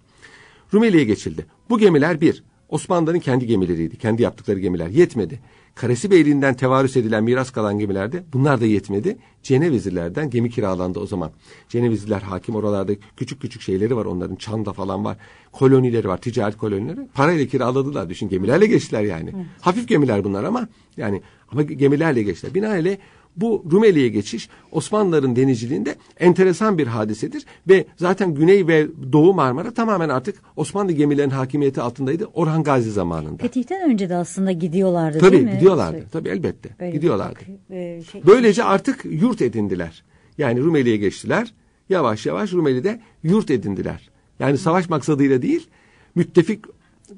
[0.74, 1.46] Rumeli'ye geçildi.
[1.70, 3.98] Bu gemiler bir, Osmanlıların kendi gemileriydi.
[3.98, 4.88] Kendi yaptıkları gemiler.
[4.88, 5.39] Yetmedi.
[5.77, 9.17] Karesi Beyliği'nden tevarüs edilen miras kalan gemilerde bunlar da yetmedi.
[9.43, 11.31] Cenevizlilerden gemi kiralandı o zaman.
[11.69, 15.17] Cenevizliler hakim oralarda küçük küçük şeyleri var onların çanda falan var.
[15.51, 17.07] Kolonileri var ticaret kolonileri.
[17.13, 19.31] Parayla kiraladılar düşün gemilerle geçtiler yani.
[19.35, 19.45] Evet.
[19.61, 22.53] Hafif gemiler bunlar ama yani ama gemilerle geçtiler.
[22.53, 22.97] Binaenaleyh
[23.38, 30.10] bu Rumeli'ye geçiş Osmanlıların denizciliğinde enteresan bir hadisedir ve zaten Güney ve Doğu Marmara tamamen
[30.10, 33.38] artık Osmanlı gemilerin hakimiyeti altındaydı Orhan Gazi zamanında.
[33.38, 35.50] Fetih'ten önce de aslında gidiyorlardı tabii, değil mi?
[35.50, 35.97] Tabii gidiyorlardı.
[35.97, 36.69] Şey, tabii elbette.
[36.80, 37.39] Böyle gidiyorlardı.
[37.39, 40.04] Bak, e, şey, Böylece artık yurt edindiler.
[40.38, 41.54] Yani Rumeli'ye geçtiler.
[41.89, 44.10] Yavaş yavaş Rumeli'de yurt edindiler.
[44.39, 45.67] Yani savaş maksadıyla değil,
[46.15, 46.65] müttefik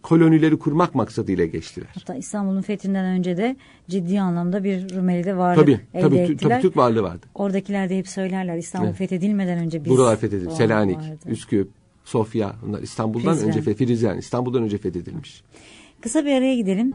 [0.03, 1.87] kolonileri kurmak maksadıyla geçtiler.
[1.93, 3.55] Hatta İstanbul'un fethinden önce de
[3.89, 6.49] ciddi anlamda bir Rumeli'de varlık tabii, elde tabii, ettiler.
[6.49, 7.25] Tabii Türk varlığı vardı.
[7.35, 8.97] Oradakiler de hep söylerler İstanbul evet.
[8.97, 9.91] fethedilmeden önce biz.
[9.91, 10.51] Buralar fethedildi.
[10.51, 11.29] Selanik, vardı.
[11.29, 11.69] Üsküp,
[12.05, 13.49] Sofya bunlar İstanbul'dan Prizren.
[13.49, 15.43] önce Frizren, İstanbul'dan önce fethedilmiş.
[16.01, 16.93] Kısa bir araya gidelim.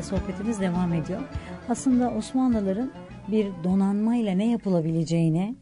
[0.00, 1.20] İle sohbetimiz devam ediyor.
[1.68, 2.90] Aslında Osmanlıların
[3.28, 5.56] bir donanmayla ne yapılabileceğini,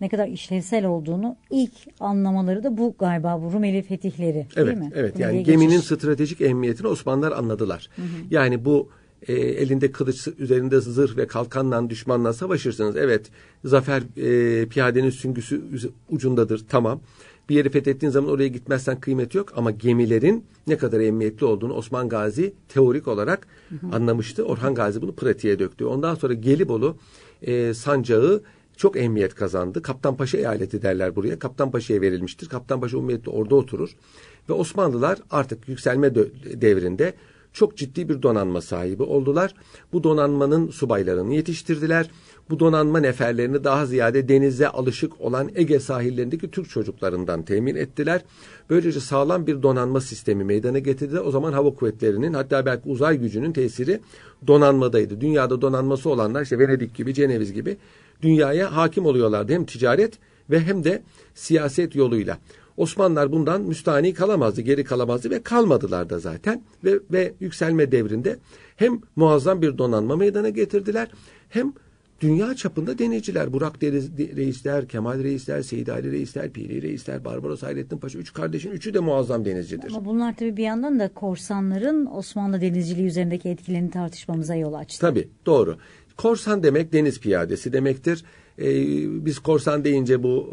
[0.00, 4.90] ne kadar işlevsel olduğunu ilk anlamaları da bu galiba bu Rumeli fetihleri evet, değil mi?
[4.94, 5.86] Evet Rumeli'ye yani geminin geçiş.
[5.86, 7.88] stratejik ehemmiyetini Osmanlılar anladılar.
[7.96, 8.06] Hı hı.
[8.30, 8.88] Yani bu
[9.28, 12.96] e, elinde kılıç üzerinde zırh ve kalkanla düşmanla savaşırsınız.
[12.96, 13.30] Evet
[13.64, 15.62] zafer e, piyadenin süngüsü
[16.08, 17.00] ucundadır tamam
[17.50, 22.08] bir yeri fethettiğin zaman oraya gitmezsen kıymeti yok ama gemilerin ne kadar emniyetli olduğunu Osman
[22.08, 23.96] Gazi teorik olarak hı hı.
[23.96, 24.44] anlamıştı.
[24.44, 25.84] Orhan Gazi bunu pratiğe döktü.
[25.84, 26.96] Ondan sonra Gelibolu
[27.42, 28.42] e, sancağı
[28.76, 29.82] çok emniyet kazandı.
[29.82, 31.38] Kaptanpaşa eyaleti derler buraya.
[31.38, 32.48] Kaptanpaşa'ya verilmiştir.
[32.48, 33.96] Kaptanpaşa umumiyette orada oturur.
[34.48, 36.14] Ve Osmanlılar artık yükselme
[36.60, 37.14] devrinde
[37.52, 39.54] çok ciddi bir donanma sahibi oldular.
[39.92, 42.10] Bu donanmanın subaylarını yetiştirdiler.
[42.50, 48.20] Bu donanma neferlerini daha ziyade denize alışık olan Ege sahillerindeki Türk çocuklarından temin ettiler.
[48.70, 51.20] Böylece sağlam bir donanma sistemi meydana getirdi.
[51.20, 54.00] O zaman hava kuvvetlerinin hatta belki uzay gücünün tesiri
[54.46, 55.20] donanmadaydı.
[55.20, 57.76] Dünyada donanması olanlar işte Venedik gibi, Ceneviz gibi
[58.22, 59.52] dünyaya hakim oluyorlardı.
[59.52, 60.18] Hem ticaret
[60.50, 61.02] ve hem de
[61.34, 62.38] siyaset yoluyla.
[62.76, 66.62] Osmanlılar bundan müstahni kalamazdı, geri kalamazdı ve kalmadılar da zaten.
[66.84, 68.38] Ve, ve yükselme devrinde
[68.76, 71.08] hem muazzam bir donanma meydana getirdiler
[71.48, 71.72] hem
[72.20, 73.52] dünya çapında denizciler.
[73.52, 78.18] Burak Reisler, Kemal Reisler, Seyit Ali Reisler, Piri Reisler, Barbaros Hayrettin Paşa.
[78.18, 79.90] Üç kardeşin üçü de muazzam denizcidir.
[79.90, 85.00] Ama bunlar tabii bir yandan da korsanların Osmanlı denizciliği üzerindeki etkilerini tartışmamıza yol açtı.
[85.00, 85.76] Tabii doğru.
[86.16, 88.24] Korsan demek deniz piyadesi demektir.
[88.58, 90.50] Ee, biz korsan deyince bu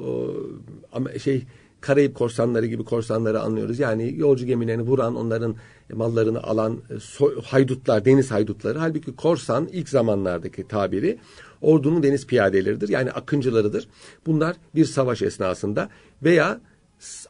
[1.24, 1.44] şey
[1.82, 3.80] Karayip korsanları gibi korsanları anlıyoruz.
[3.80, 5.56] Yani yolcu gemilerini vuran, onların
[5.94, 8.80] mallarını alan e, so, haydutlar, deniz haydutları.
[8.80, 11.18] Halbuki korsan ilk zamanlardaki tabiri
[11.62, 12.90] ordunun deniz piyadeleridir.
[12.90, 13.88] Yani akıncılarıdır.
[14.26, 15.90] Bunlar bir savaş esnasında
[16.24, 16.62] veya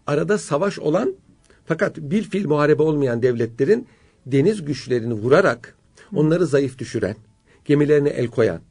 [0.07, 1.15] arada savaş olan
[1.65, 3.87] fakat bir fil muharebe olmayan devletlerin
[4.25, 5.75] deniz güçlerini vurarak
[6.15, 7.15] onları zayıf düşüren,
[7.65, 8.61] gemilerine el koyan,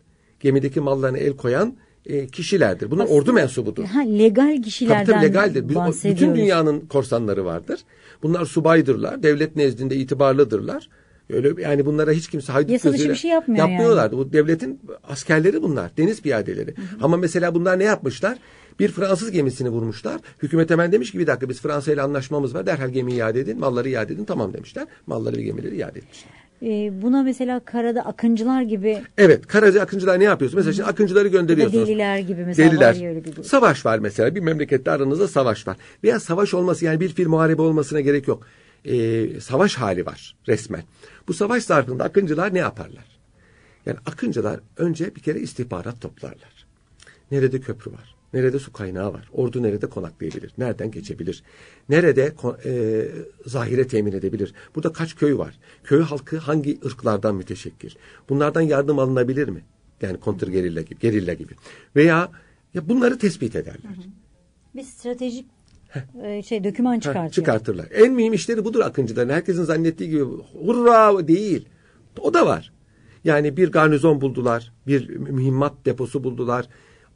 [0.40, 2.90] gemideki mallarına el koyan e, kişilerdir.
[2.90, 3.84] Bunlar Aslında, ordu mensubudur.
[3.84, 5.68] Ha, legal kişilerden tabii, tabii legaldir.
[6.04, 7.80] Bütün dünyanın korsanları vardır.
[8.22, 9.22] Bunlar subaydırlar.
[9.22, 10.88] Devlet nezdinde itibarlıdırlar.
[11.30, 14.16] Öyle yani bunlara hiç kimse haydut Yasa dışı bir şey yapmıyor yapmıyorlardı.
[14.16, 14.26] Yani.
[14.26, 16.76] Bu devletin askerleri bunlar, deniz piyadeleri.
[16.76, 16.86] Hı hı.
[17.02, 18.38] Ama mesela bunlar ne yapmışlar?
[18.80, 20.20] Bir Fransız gemisini vurmuşlar.
[20.42, 22.66] Hükümet hemen demiş ki bir dakika biz Fransa ile anlaşmamız var.
[22.66, 24.24] Derhal gemiyi iade edin, malları iade edin.
[24.24, 24.86] Tamam demişler.
[25.06, 26.32] Malları ve gemileri iade etmişler.
[26.62, 29.02] Ee, buna mesela karada akıncılar gibi.
[29.18, 30.58] Evet, karada akıncılar ne yapıyorsun?
[30.58, 31.88] Mesela şimdi akıncıları gönderiyorsunuz.
[31.88, 32.70] Deliler gibi mesela.
[32.70, 33.00] Deliler.
[33.00, 34.34] Var öyle bir savaş var mesela.
[34.34, 35.76] Bir memlekette aranızda savaş var.
[36.04, 38.46] Veya savaş olması yani bir fil muharebe olmasına gerek yok.
[38.84, 40.82] Ee, savaş hali var resmen.
[41.28, 43.18] Bu savaş zarfında akıncılar ne yaparlar?
[43.86, 46.66] Yani akıncılar önce bir kere istihbarat toplarlar.
[47.30, 48.16] Nerede köprü var?
[48.32, 49.30] Nerede su kaynağı var?
[49.32, 50.52] Ordu nerede konaklayabilir?
[50.58, 51.42] Nereden geçebilir?
[51.88, 52.34] Nerede
[52.64, 53.04] e,
[53.46, 54.54] zahire temin edebilir?
[54.74, 55.58] Burada kaç köy var?
[55.84, 57.96] Köy halkı hangi ırklardan müteşekkir?
[58.28, 59.64] Bunlardan yardım alınabilir mi?
[60.02, 61.52] Yani kontrgerilla gibi, gerilla gibi.
[61.96, 62.30] Veya
[62.74, 63.82] ya bunları tespit ederler.
[63.82, 64.06] Hı hı.
[64.74, 65.55] Bir stratejik e,
[66.44, 67.30] şey döküman çıkartıyor.
[67.30, 67.86] çıkartırlar.
[67.94, 69.28] En mühim işleri budur akıncıların.
[69.28, 70.24] Herkesin zannettiği gibi
[70.64, 71.68] hurra değil.
[72.20, 72.72] O da var.
[73.24, 76.68] Yani bir garnizon buldular, bir mühimmat deposu buldular.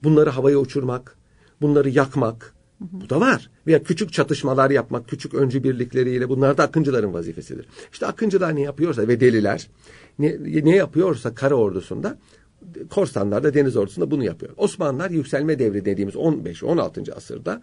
[0.03, 1.16] Bunları havaya uçurmak,
[1.61, 2.55] bunları yakmak.
[2.81, 3.51] Bu da var.
[3.66, 7.66] Veya küçük çatışmalar yapmak, küçük öncü birlikleriyle bunlar da akıncıların vazifesidir.
[7.93, 9.69] İşte akıncılar ne yapıyorsa ve deliler
[10.19, 12.19] ne, ne yapıyorsa kara ordusunda
[12.90, 14.53] korsanlar da deniz ordusunda bunu yapıyor.
[14.57, 17.03] Osmanlılar yükselme devri dediğimiz 15 16.
[17.16, 17.62] asırda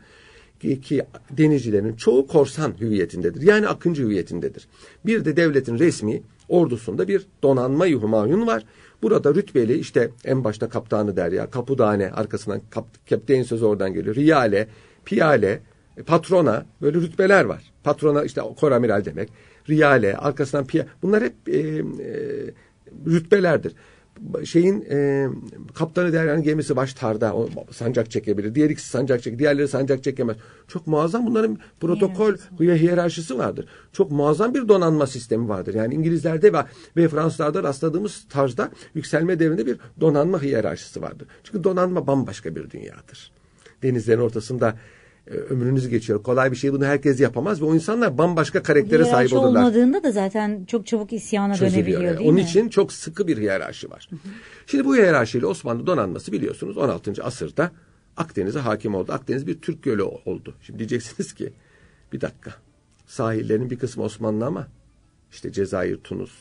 [0.60, 3.42] ki denizcilerin çoğu korsan hüviyetindedir.
[3.42, 4.68] Yani akıncı hüviyetindedir.
[5.06, 8.64] Bir de devletin resmi ordusunda bir donanma humayun var.
[9.02, 14.16] Burada rütbeli işte en başta kaptanı der ya kapudane arkasından kap, kapten sözü oradan geliyor.
[14.16, 14.68] Riyale,
[15.06, 15.60] piyale,
[16.06, 17.72] patrona böyle rütbeler var.
[17.84, 19.30] Patrona işte koramiral demek.
[19.70, 20.86] Riyale, arkasından piya.
[21.02, 21.84] Bunlar hep e, e,
[23.06, 23.74] rütbelerdir
[24.46, 25.28] şeyin e,
[25.74, 28.56] kaptanı Derya'nın gemisi baş tarda o sancak çekebilir.
[28.56, 30.38] Diğer ikisi sancak çek, diğerleri sancak çekemez.
[30.68, 33.68] Çok muazzam bunların protokol ve hiyerarşisi vardır.
[33.94, 35.74] Çok muazzam bir donanma sistemi vardır.
[35.74, 36.58] Yani İngilizlerde ve,
[36.98, 41.28] ve Fransızlarda rastladığımız tarzda yükselme devrinde bir donanma hiyerarşisi vardır.
[41.44, 43.32] Çünkü donanma bambaşka bir dünyadır.
[43.84, 44.76] Denizlerin ortasında
[45.30, 46.24] ömrünüz geçiyor.
[46.24, 49.60] Kolay bir şey bunu herkes yapamaz ve o insanlar bambaşka karaktere sahip olurlar.
[49.60, 52.18] olmadığında da zaten çok çabuk isyana Çözülüyor dönebiliyor yani.
[52.18, 52.42] değil Onun mi?
[52.42, 54.10] için çok sıkı bir hiyerarşi var.
[54.68, 57.24] Şimdi bu hiyerarşiyle Osmanlı donanması biliyorsunuz 16.
[57.24, 57.72] asırda
[58.18, 59.12] Akdeniz'e hakim oldu.
[59.12, 60.56] Akdeniz bir Türk gölü oldu.
[60.62, 61.54] Şimdi diyeceksiniz ki
[62.14, 62.54] bir dakika
[63.08, 64.68] sahillerinin bir kısmı Osmanlı ama
[65.32, 66.32] işte Cezayir, Tunus,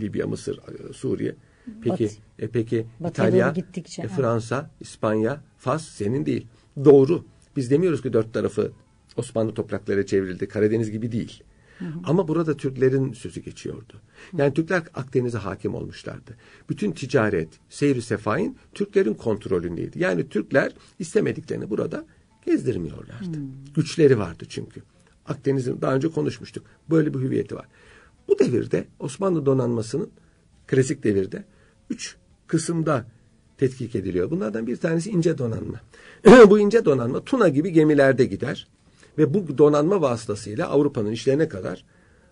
[0.00, 0.60] Libya, Mısır,
[0.92, 1.34] Suriye.
[1.82, 3.54] Peki Bat, e peki İtalya,
[4.02, 6.46] e, Fransa, İspanya, Fas senin değil.
[6.84, 7.24] Doğru.
[7.58, 8.72] Biz demiyoruz ki dört tarafı
[9.16, 10.48] Osmanlı toprakları çevrildi.
[10.48, 11.42] Karadeniz gibi değil.
[11.78, 11.98] Hı hı.
[12.04, 13.92] Ama burada Türklerin sözü geçiyordu.
[14.36, 16.36] Yani Türkler Akdeniz'e hakim olmuşlardı.
[16.68, 19.98] Bütün ticaret, seyri sefain Türklerin kontrolündeydi.
[19.98, 22.04] Yani Türkler istemediklerini burada
[22.46, 23.38] gezdirmiyorlardı.
[23.38, 23.42] Hı.
[23.74, 24.82] Güçleri vardı çünkü.
[25.26, 26.66] Akdeniz'in daha önce konuşmuştuk.
[26.90, 27.66] Böyle bir hüviyeti var.
[28.28, 30.10] Bu devirde Osmanlı donanmasının
[30.66, 31.44] klasik devirde
[31.90, 32.16] üç
[32.46, 33.06] kısımda
[33.58, 34.30] tetkik ediliyor.
[34.30, 35.80] Bunlardan bir tanesi ince donanma.
[36.50, 38.68] bu ince donanma Tuna gibi gemilerde gider
[39.18, 41.84] ve bu donanma vasıtasıyla Avrupa'nın işlerine kadar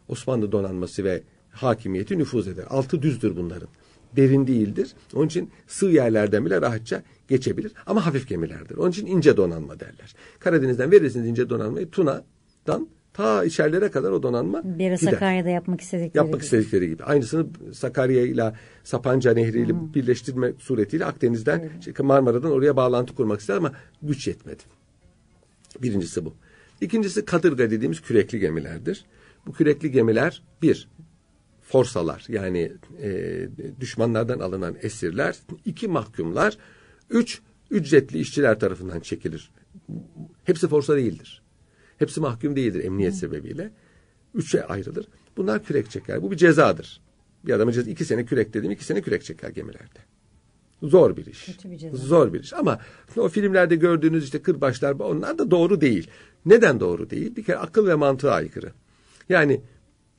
[0.09, 2.65] Osmanlı donanması ve hakimiyeti nüfuz eder.
[2.71, 3.69] Altı düzdür bunların.
[4.17, 4.93] Derin değildir.
[5.15, 7.73] Onun için sığ yerlerden bile rahatça geçebilir.
[7.87, 8.77] Ama hafif gemilerdir.
[8.77, 10.15] Onun için ince donanma derler.
[10.39, 16.17] Karadeniz'den verirsiniz ince donanmayı Tuna'dan Ta içerilere kadar o donanma Bir ara Sakarya'da yapmak istedikleri
[16.17, 16.45] Yapmak gibi.
[16.45, 17.05] istedikleri gibi.
[17.05, 18.53] Aynısını Sakarya ile
[18.85, 19.95] Sapanca Nehri ile hmm.
[19.95, 22.01] birleştirme suretiyle Akdeniz'den evet.
[22.01, 24.63] Marmara'dan oraya bağlantı kurmak istedi ama güç yetmedi.
[25.83, 26.35] Birincisi bu.
[26.81, 29.05] İkincisi kadırga dediğimiz kürekli gemilerdir.
[29.47, 30.89] Bu kürekli gemiler bir
[31.63, 33.49] forsalar yani e,
[33.81, 36.59] düşmanlardan alınan esirler, iki mahkumlar,
[37.11, 39.51] üç ücretli işçiler tarafından çekilir.
[40.45, 41.46] Hepsi forsa değildir.
[41.99, 43.17] Hepsi mahkum değildir emniyet Hı.
[43.17, 43.73] sebebiyle.
[44.35, 45.09] Üçe ayrılır.
[45.37, 46.23] Bunlar kürek çeker.
[46.23, 47.01] Bu bir cezadır.
[47.47, 49.99] Bir adamın ceza, iki sene kürek dedim, iki sene kürek çeker gemilerde.
[50.83, 51.65] Zor bir iş.
[51.65, 52.53] Bir Zor bir iş.
[52.53, 52.81] Ama
[53.17, 56.11] o filmlerde gördüğünüz işte kırbaçlar onlar da doğru değil.
[56.47, 57.37] Neden doğru değil?
[57.37, 58.73] Bir kere akıl ve mantığa aykırı.
[59.29, 59.61] Yani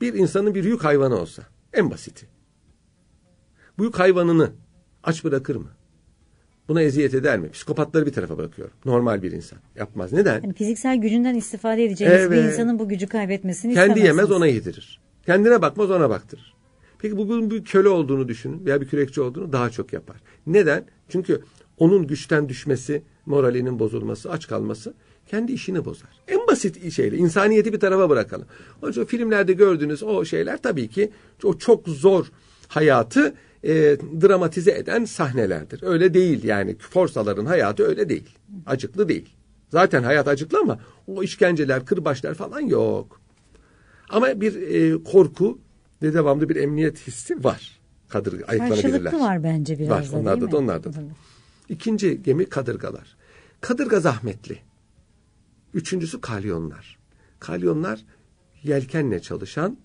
[0.02, 2.28] bir insanın bir yük hayvanı olsa en basiti.
[3.78, 4.52] Bu yük hayvanını
[5.04, 5.77] aç bırakır mı?
[6.68, 7.52] Buna eziyet eder mi?
[7.52, 8.74] Psikopatları bir tarafa bırakıyorum.
[8.86, 10.14] Normal bir insan yapmaz.
[10.14, 10.42] Neden?
[10.42, 12.32] Yani fiziksel gücünden istifade edeceğiniz evet.
[12.32, 15.00] bir insanın bu gücü kaybetmesini Kendi yemez ona yedirir.
[15.26, 16.54] Kendine bakmaz ona baktırır.
[17.00, 20.18] Peki bugün bir köle olduğunu düşünün veya bir kürekçi olduğunu daha çok yapar.
[20.48, 20.86] Neden?
[21.10, 21.42] Çünkü
[21.78, 24.94] onun güçten düşmesi, moralinin bozulması, aç kalması
[25.28, 26.10] kendi işini bozar.
[26.28, 28.46] En basit şeyle insaniyeti bir tarafa bırakalım.
[28.82, 31.12] Onun için filmlerde gördüğünüz o şeyler tabii ki
[31.44, 32.26] o çok zor
[32.68, 33.74] hayatı e,
[34.22, 35.84] dramatize eden sahnelerdir.
[35.84, 38.30] Öyle değil yani forsaların hayatı öyle değil.
[38.66, 39.30] Acıklı değil.
[39.70, 43.22] Zaten hayat acıklı ama o işkenceler, kırbaçlar falan yok.
[44.10, 45.60] Ama bir e, korku
[46.02, 47.80] ve devamlı bir emniyet hissi var.
[48.10, 49.14] Kadır, ayıklanabilirler.
[49.14, 51.00] Var bence biraz var, da onlarda da onlarda da.
[51.70, 53.18] İkinci gemi kadırgalar.
[53.62, 54.60] Kadırga zahmetli.
[55.74, 56.98] Üçüncüsü kalyonlar.
[57.40, 58.06] Kalyonlar
[58.64, 59.78] yelkenle çalışan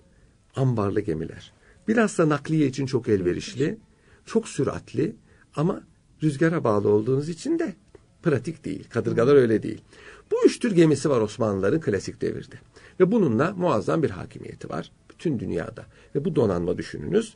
[0.55, 1.52] ambarlı gemiler.
[1.87, 3.77] Bilhassa nakliye için çok elverişli,
[4.25, 5.15] çok süratli
[5.55, 5.83] ama
[6.23, 7.73] rüzgara bağlı olduğunuz için de
[8.23, 8.87] pratik değil.
[8.89, 9.81] Kadırgalar öyle değil.
[10.31, 12.55] Bu üç tür gemisi var Osmanlıların klasik devirde.
[12.99, 15.85] Ve bununla muazzam bir hakimiyeti var bütün dünyada.
[16.15, 17.35] Ve bu donanma düşününüz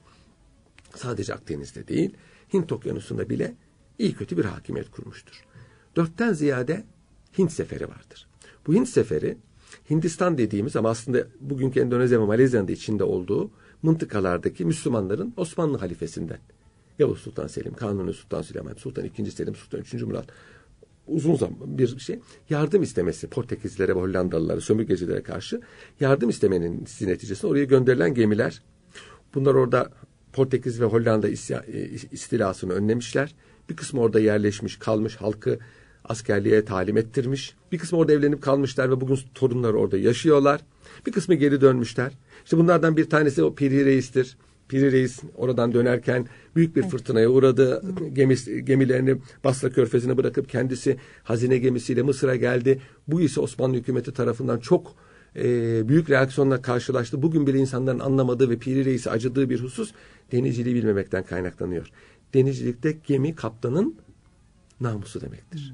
[0.95, 2.13] sadece Akdeniz'de değil
[2.53, 3.53] Hint okyanusunda bile
[3.99, 5.43] iyi kötü bir hakimiyet kurmuştur.
[5.95, 6.83] Dörtten ziyade
[7.37, 8.27] Hint seferi vardır.
[8.67, 9.37] Bu Hint seferi
[9.89, 13.51] Hindistan dediğimiz ama aslında bugünkü Endonezya ve Malezya'nın da içinde olduğu
[13.87, 16.39] mıntıkalardaki Müslümanların Osmanlı halifesinden.
[16.99, 19.31] Yavuz Sultan Selim, Kanuni Sultan Süleyman, Sultan II.
[19.31, 20.03] Selim, Sultan III.
[20.03, 20.27] Murat
[21.07, 22.19] uzun zaman bir şey
[22.49, 25.61] yardım istemesi Portekizlilere ve Hollandalılara sömürgecilere karşı
[25.99, 28.61] yardım istemenin neticesinde oraya gönderilen gemiler
[29.35, 29.89] bunlar orada
[30.33, 31.33] Portekiz ve Hollanda e,
[32.11, 33.35] istilasını önlemişler.
[33.69, 35.59] Bir kısmı orada yerleşmiş kalmış halkı
[36.09, 37.55] askerliğe talim ettirmiş.
[37.71, 40.61] Bir kısmı orada evlenip kalmışlar ve bugün torunları orada yaşıyorlar.
[41.05, 42.11] Bir kısmı geri dönmüşler.
[42.43, 44.37] İşte bunlardan bir tanesi o Piri Reis'tir.
[44.69, 47.83] Piri Reis oradan dönerken büyük bir fırtınaya uğradı.
[48.13, 52.81] Gemisi, gemilerini Basra Körfezi'ne bırakıp kendisi hazine gemisiyle Mısır'a geldi.
[53.07, 54.95] Bu ise Osmanlı hükümeti tarafından çok
[55.35, 55.43] e,
[55.89, 57.21] büyük reaksiyonla karşılaştı.
[57.21, 59.91] Bugün bile insanların anlamadığı ve Piri Reis'i acıdığı bir husus
[60.31, 61.91] denizciliği bilmemekten kaynaklanıyor.
[62.33, 63.95] Denizcilikte gemi kaptanın
[64.81, 65.73] namusu demektir.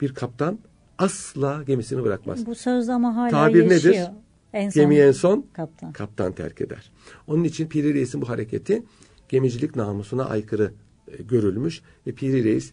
[0.00, 0.58] Bir kaptan
[0.98, 2.46] asla gemisini bırakmaz.
[2.46, 3.94] Bu söz ama hala Tabir yaşıyor.
[3.94, 4.10] nedir?
[4.52, 5.92] En son, Gemiyi en son kaptan.
[5.92, 6.92] kaptan terk eder.
[7.26, 8.82] Onun için Piri Reis'in bu hareketi
[9.28, 10.72] gemicilik namusuna aykırı
[11.08, 12.72] e, görülmüş ve Piri Reis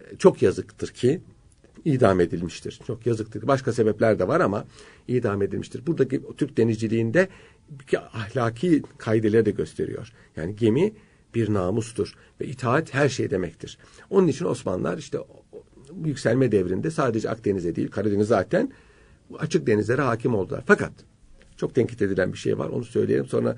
[0.00, 1.20] e, çok yazıktır ki
[1.84, 2.80] idam edilmiştir.
[2.86, 3.46] Çok yazıktır.
[3.46, 4.64] Başka sebepler de var ama
[5.08, 5.86] idam edilmiştir.
[5.86, 7.28] Buradaki Türk denizciliğinde
[8.12, 10.12] ahlaki kaideleri de gösteriyor.
[10.36, 10.92] Yani gemi
[11.34, 13.78] bir namustur ve itaat her şey demektir.
[14.10, 15.18] Onun için Osmanlılar işte
[16.04, 18.72] yükselme devrinde sadece Akdeniz'e değil Karadeniz zaten
[19.38, 20.62] açık denizlere hakim oldular.
[20.66, 20.92] Fakat
[21.56, 22.68] çok tenkit edilen bir şey var.
[22.68, 23.26] Onu söyleyelim.
[23.26, 23.56] Sonra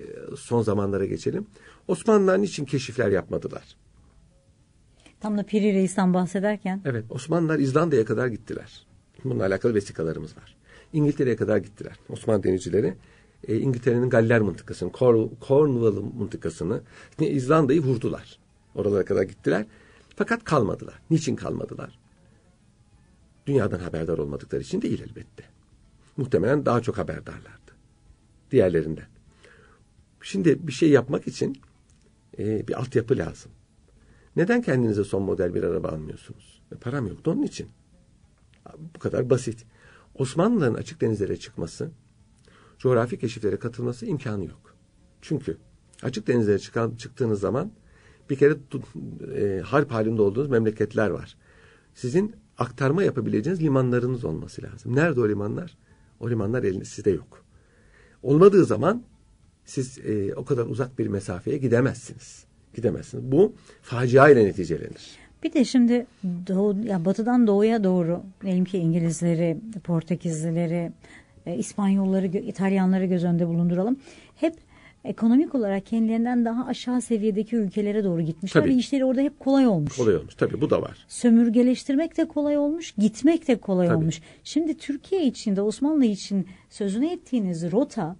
[0.00, 0.04] e,
[0.36, 1.46] son zamanlara geçelim.
[1.88, 3.76] Osmanlılar için keşifler yapmadılar?
[5.20, 6.80] Tam da Piri Reis'ten bahsederken.
[6.84, 7.04] Evet.
[7.10, 8.86] Osmanlılar İzlanda'ya kadar gittiler.
[9.24, 10.56] Bununla alakalı vesikalarımız var.
[10.92, 11.96] İngiltere'ye kadar gittiler.
[12.08, 12.94] Osmanlı denizcileri.
[13.48, 14.92] E, İngiltere'nin Galler mıntıkasını,
[15.48, 16.80] Cornwall mıntıkasını,
[17.20, 18.38] İzlanda'yı vurdular.
[18.74, 19.66] Oralara kadar gittiler.
[20.20, 21.02] Fakat kalmadılar.
[21.10, 21.98] Niçin kalmadılar?
[23.46, 25.44] Dünyadan haberdar olmadıkları için değil elbette
[26.16, 27.72] muhtemelen daha çok haberdarlardı.
[28.50, 29.06] Diğerlerinden.
[30.22, 31.60] Şimdi bir şey yapmak için
[32.38, 33.52] e, bir altyapı lazım.
[34.36, 36.62] Neden kendinize son model bir araba almıyorsunuz?
[36.72, 37.68] E, param yoktu onun için.
[38.94, 39.66] Bu kadar basit.
[40.14, 41.90] Osmanlıların açık denizlere çıkması,
[42.78, 44.76] coğrafi keşiflere katılması imkanı yok.
[45.22, 45.58] Çünkü
[46.02, 47.72] açık denizlere çıkan, çıktığınız zaman
[48.30, 48.56] bir kere
[49.36, 51.36] e, harp halinde olduğunuz memleketler var.
[51.94, 54.96] Sizin aktarma yapabileceğiniz limanlarınız olması lazım.
[54.96, 55.76] Nerede o limanlar?
[56.20, 57.44] O limanlar elinizde yok.
[58.22, 59.02] Olmadığı zaman
[59.64, 62.44] siz e, o kadar uzak bir mesafeye gidemezsiniz.
[62.74, 63.32] Gidemezsiniz.
[63.32, 65.18] Bu facia ile neticelenir.
[65.42, 66.06] Bir de şimdi
[66.46, 70.92] doğu, ya batıdan doğuya doğru diyelim ki İngilizleri, Portekizlileri,
[71.46, 73.96] e, İspanyolları, İtalyanları göz önünde bulunduralım.
[74.36, 74.54] Hep
[75.04, 78.72] ekonomik olarak kendilerinden daha aşağı seviyedeki ülkelere doğru gitmişler Tabii.
[78.72, 79.96] ve işleri orada hep kolay olmuş.
[79.96, 80.34] Kolay olmuş.
[80.34, 81.04] Tabii bu da var.
[81.08, 83.96] Sömürgeleştirmek de kolay olmuş, gitmek de kolay Tabii.
[83.96, 84.20] olmuş.
[84.44, 88.16] Şimdi Türkiye için de Osmanlı için sözünü ettiğiniz rota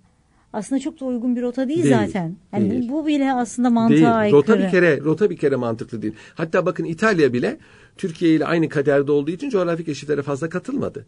[0.52, 2.36] aslında çok da uygun bir rota değil, Değil, zaten.
[2.52, 2.88] Yani değil.
[2.88, 4.18] bu bile aslında mantığa Değil.
[4.18, 4.38] aykırı.
[4.38, 6.14] Rota bir kere rota bir kere mantıklı değil.
[6.34, 7.58] Hatta bakın İtalya bile
[7.96, 11.06] Türkiye ile aynı kaderde olduğu için coğrafi keşiflere fazla katılmadı.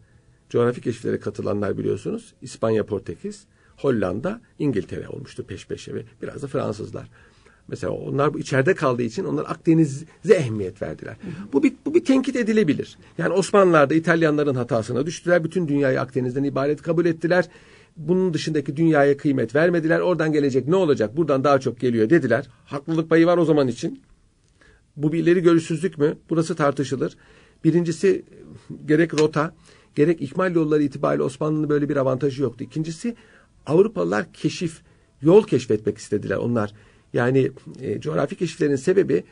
[0.49, 3.45] Coğrafi keşiflere katılanlar biliyorsunuz İspanya, Portekiz,
[3.77, 7.09] Hollanda, İngiltere olmuştu peş peşe ve biraz da Fransızlar.
[7.67, 11.17] Mesela onlar bu içeride kaldığı için onlar Akdeniz'e ehemmiyet verdiler.
[11.53, 12.97] Bu bir, bu bir tenkit edilebilir.
[13.17, 15.43] Yani Osmanlılar da İtalyanların hatasına düştüler.
[15.43, 17.49] Bütün dünyayı Akdeniz'den ibaret kabul ettiler.
[17.97, 19.99] Bunun dışındaki dünyaya kıymet vermediler.
[19.99, 21.17] Oradan gelecek ne olacak?
[21.17, 22.49] Buradan daha çok geliyor dediler.
[22.65, 24.01] Haklılık payı var o zaman için.
[24.97, 26.17] Bu bir ileri görüşsüzlük mü?
[26.29, 27.17] Burası tartışılır.
[27.63, 28.25] Birincisi
[28.85, 29.53] gerek rota
[29.95, 32.63] gerek ikmal yolları itibariyle Osmanlı'nın böyle bir avantajı yoktu.
[32.63, 33.15] İkincisi
[33.65, 34.81] Avrupalılar keşif,
[35.21, 36.73] yol keşfetmek istediler onlar.
[37.13, 39.23] Yani e, coğrafi keşiflerin sebebi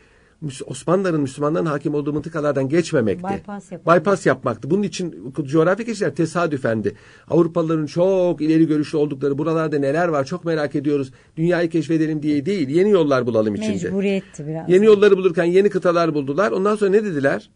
[0.66, 3.24] Osmanlıların Müslümanların hakim olduğu mıntıkalardan geçmemekti.
[3.24, 3.98] Bypass yapmak.
[3.98, 4.72] Bypass yapmaktı.
[4.72, 6.96] Bunun için coğrafi keşifler tesadüfendi.
[7.30, 11.12] Avrupalıların çok ileri görüşlü oldukları buralarda neler var çok merak ediyoruz.
[11.38, 12.70] Dünyayı keşfedelim diye değil.
[12.70, 13.84] Yeni yollar bulalım içinde.
[13.84, 14.70] Mecburiyetti biraz.
[14.70, 16.52] Yeni yolları bulurken yeni kıtalar buldular.
[16.52, 17.50] Ondan sonra ne dediler?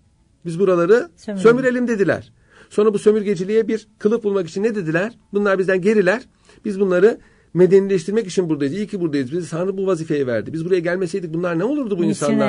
[0.46, 1.44] Biz buraları Sömürelim.
[1.44, 2.32] sömürelim, dediler.
[2.70, 5.14] Sonra bu sömürgeciliğe bir kılıf bulmak için ne dediler?
[5.34, 6.22] Bunlar bizden geriler.
[6.66, 7.18] Biz bunları
[7.54, 8.74] medenileştirmek için buradayız.
[8.74, 9.32] İyi ki buradayız.
[9.32, 10.54] Bizi Tanrı bu vazifeyi verdi.
[10.54, 12.48] Biz buraya gelmeseydik bunlar ne olurdu bu insanlar?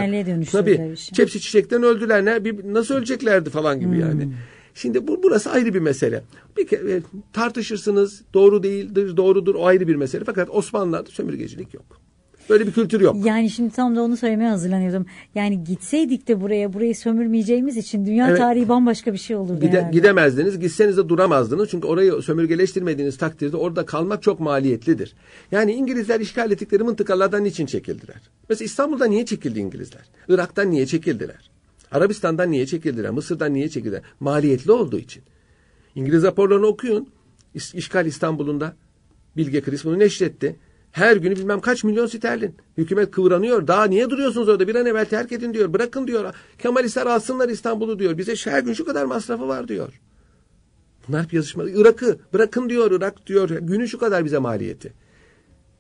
[0.53, 0.93] Tabii.
[0.95, 1.13] işi.
[1.13, 2.25] Çepsi çiçekten öldüler.
[2.25, 4.29] Ne, bir, nasıl öleceklerdi falan gibi yani.
[4.75, 6.23] Şimdi bu burası ayrı bir mesele.
[6.57, 7.03] Bir e,
[7.33, 8.23] tartışırsınız.
[8.35, 9.55] Doğru değildir, doğrudur.
[9.55, 10.25] O ayrı bir mesele.
[10.25, 12.06] Fakat Osmanlılar'da sömürgecilik yok.
[12.51, 13.17] Böyle bir kültür yok.
[13.27, 15.07] Yani şimdi tam da onu söylemeye hazırlanıyordum.
[15.35, 18.39] Yani gitseydik de buraya, burayı sömürmeyeceğimiz için dünya Evet.
[18.39, 19.93] tarihi bambaşka bir şey olurdu Gide, herhalde.
[19.99, 21.69] gidemezdiniz, gitseniz de duramazdınız.
[21.71, 25.15] Çünkü orayı sömürgeleştirmediğiniz takdirde orada kalmak çok maliyetlidir.
[25.53, 28.21] Yani İngilizler işgal ettikleri mıntıkalardan niçin çekildiler?
[28.49, 30.03] Mesela İstanbul'da niye çekildi İngilizler?
[30.29, 31.51] Irak'tan niye çekildiler?
[31.93, 33.11] Arabistan'dan niye çekildiler?
[33.11, 34.03] Mısır'dan niye çekildiler?
[34.21, 35.23] Maliyetli olduğu için.
[35.95, 37.09] İngiliz raporlarını okuyun.
[37.55, 38.75] İş- İşgal İstanbul'unda
[39.37, 40.57] Bilge Kris bunu neşretti.
[40.97, 42.55] Her günü bilmem kaç milyon sterlin.
[42.79, 43.67] Hükümet kıvranıyor.
[43.67, 44.69] Daha niye duruyorsunuz orada?
[44.69, 45.73] Bir an evvel terk edin diyor.
[45.73, 46.35] Bırakın diyor.
[46.59, 48.19] Kemalistler alsınlar İstanbul'u diyor.
[48.19, 50.01] Bize her gün şu kadar masrafı var diyor.
[51.09, 51.71] Bunlar hep yazışmalı.
[51.71, 52.91] Irak'ı bırakın diyor.
[52.91, 53.51] Irak diyor.
[53.51, 54.93] Günü şu kadar bize maliyeti.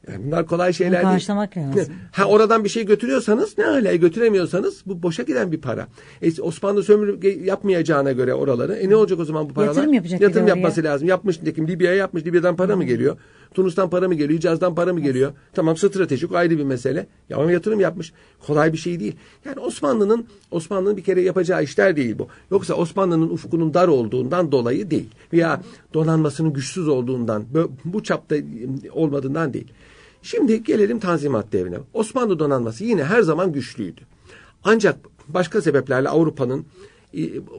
[0.09, 1.15] Yani bunlar kolay şeyler Bunu değil.
[1.15, 1.95] karşılamak lazım.
[2.13, 5.87] Ha oradan bir şey götürüyorsanız ne hala götüremiyorsanız bu boşa giden bir para.
[6.23, 9.75] E, Osmanlı sömürge yapmayacağına göre oraları e ne olacak o zaman bu paralar?
[9.75, 10.49] Yatırım yapacak Yatırım oraya.
[10.49, 11.09] yapması lazım.
[11.09, 12.27] Yapmış nitekim Libya'ya yapmış.
[12.27, 13.17] Libya'dan para mı geliyor?
[13.57, 14.39] Tunus'tan para mı geliyor?
[14.39, 15.33] Hicaz'dan para mı geliyor?
[15.53, 17.07] Tamam stratejik ayrı bir mesele.
[17.29, 18.13] Ya ama yatırım yapmış.
[18.47, 19.17] Kolay bir şey değil.
[19.45, 22.29] Yani Osmanlı'nın Osmanlı'nın bir kere yapacağı işler değil bu.
[22.51, 25.11] Yoksa Osmanlı'nın ufkunun dar olduğundan dolayı değil.
[25.33, 25.63] Veya
[25.95, 27.45] donanmasının güçsüz olduğundan
[27.85, 28.43] bu çapta e,
[28.93, 29.73] olmadığından değil.
[30.23, 31.79] Şimdi gelelim Tanzimat devrine.
[31.95, 34.01] Osmanlı donanması yine her zaman güçlüydü.
[34.65, 36.67] Ancak başka sebeplerle Avrupa'nın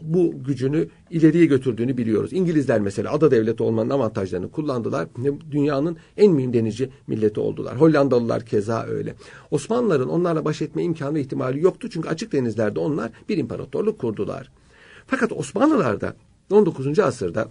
[0.02, 2.34] bu gücünü ileriye götürdüğünü biliyoruz.
[2.34, 5.08] İngilizler mesela ada devleti olmanın avantajlarını kullandılar.
[5.52, 7.82] Dünyanın en mühim denizci milleti oldular.
[7.82, 9.16] Hollandalılar keza öyle.
[9.52, 11.90] Osmanlıların onlarla baş etme imkanı ve ihtimali yoktu.
[11.90, 14.52] Çünkü açık denizlerde onlar bir imparatorluk kurdular.
[15.08, 16.16] Fakat Osmanlılar da
[16.52, 17.00] 19.
[17.00, 17.48] asırda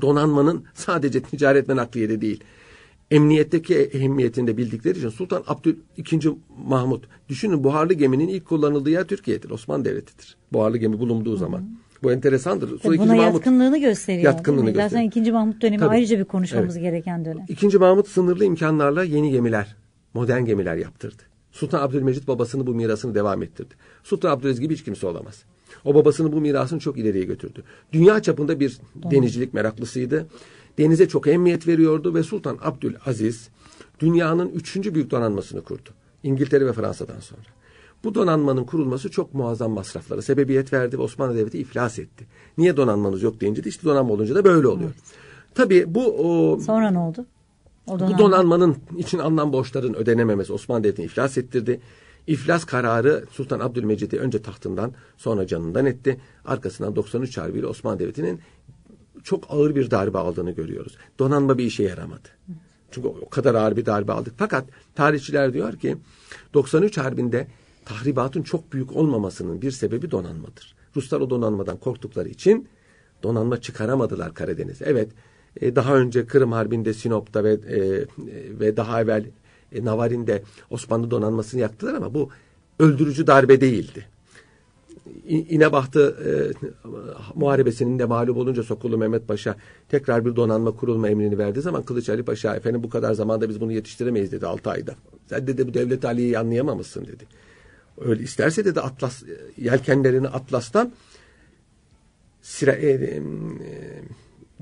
[0.00, 2.44] donanmanın sadece ticaret ve nakliyede değil,
[3.16, 6.30] emniyetteki ehemmiyetini de bildikleri için Sultan Abdül II.
[6.66, 9.50] Mahmut düşünün buharlı geminin ilk kullanıldığı yer Türkiye'dir.
[9.50, 10.36] Osmanlı Devleti'dir.
[10.52, 11.70] Buharlı gemi bulunduğu zaman.
[12.02, 12.68] Bu enteresandır.
[12.68, 14.24] Sonra Tabii ikinci Buna Mahmut- yatkınlığını gösteriyor.
[14.24, 14.72] Yatkınlığını mi?
[14.72, 15.26] Zaten gösteriyor.
[15.26, 15.32] 2.
[15.32, 15.90] Mahmut dönemi Tabii.
[15.90, 16.84] ayrıca bir konuşmamız Evet.
[16.90, 17.44] gereken dönem.
[17.48, 19.76] İkinci Mahmut sınırlı imkanlarla yeni gemiler,
[20.14, 21.22] modern gemiler yaptırdı.
[21.52, 23.74] Sultan Abdülmecit babasını bu mirasını devam ettirdi.
[24.04, 25.42] Sultan Abdülaziz gibi hiç kimse olamaz.
[25.84, 27.62] O babasının bu mirasını çok ileriye götürdü.
[27.92, 30.26] Dünya çapında bir denizcilik meraklısıydı.
[30.78, 33.48] Denize çok emniyet veriyordu ve Sultan Abdülaziz
[34.00, 35.88] dünyanın üçüncü büyük donanmasını kurdu.
[36.22, 37.42] İngiltere ve Fransa'dan sonra.
[38.04, 42.26] Bu donanmanın kurulması çok muazzam masraflara sebebiyet verdi ve Osmanlı Devleti iflas etti.
[42.58, 44.90] Niye donanmanız yok deyince de işte donanma olunca da böyle oluyor.
[45.54, 47.26] Tabii bu o, Sonra ne oldu?
[47.86, 51.80] O bu donanma- donanmanın için alınan borçların ödenememesi Osmanlı Devleti'ni iflas ettirdi.
[52.26, 56.20] İflas kararı Sultan Abdülmecid'i önce tahtından sonra canından etti.
[56.44, 58.40] Arkasından 93 Harbi ile Osmanlı Devleti'nin
[59.24, 60.96] çok ağır bir darbe aldığını görüyoruz.
[61.18, 62.28] Donanma bir işe yaramadı.
[62.90, 64.34] Çünkü o kadar ağır bir darbe aldık.
[64.36, 65.96] Fakat tarihçiler diyor ki
[66.54, 67.46] 93 Harbi'nde
[67.84, 70.74] tahribatın çok büyük olmamasının bir sebebi donanmadır.
[70.96, 72.68] Ruslar o donanmadan korktukları için
[73.22, 74.84] donanma çıkaramadılar Karadeniz'e.
[74.84, 75.08] Evet
[75.60, 78.06] e, daha önce Kırım Harbi'nde Sinop'ta ve e, e,
[78.60, 79.24] ve daha evvel
[79.80, 82.30] Navarin'de Osmanlı donanmasını yaktılar ama bu
[82.78, 84.06] öldürücü darbe değildi.
[85.28, 86.30] İnebahtı e,
[87.34, 89.56] muharebesinin de mağlup olunca Sokullu Mehmet Paşa
[89.88, 93.60] tekrar bir donanma kurulma emrini verdiği zaman Kılıç Ali Paşa efendim bu kadar zamanda biz
[93.60, 94.94] bunu yetiştiremeyiz dedi 6 ayda.
[95.26, 97.24] Sen dedi bu devlet Ali'yi anlayamamışsın dedi.
[98.00, 99.22] Öyle isterse dedi Atlas
[99.56, 100.92] yelkenlerini Atlas'tan
[102.42, 103.22] sire, e, e,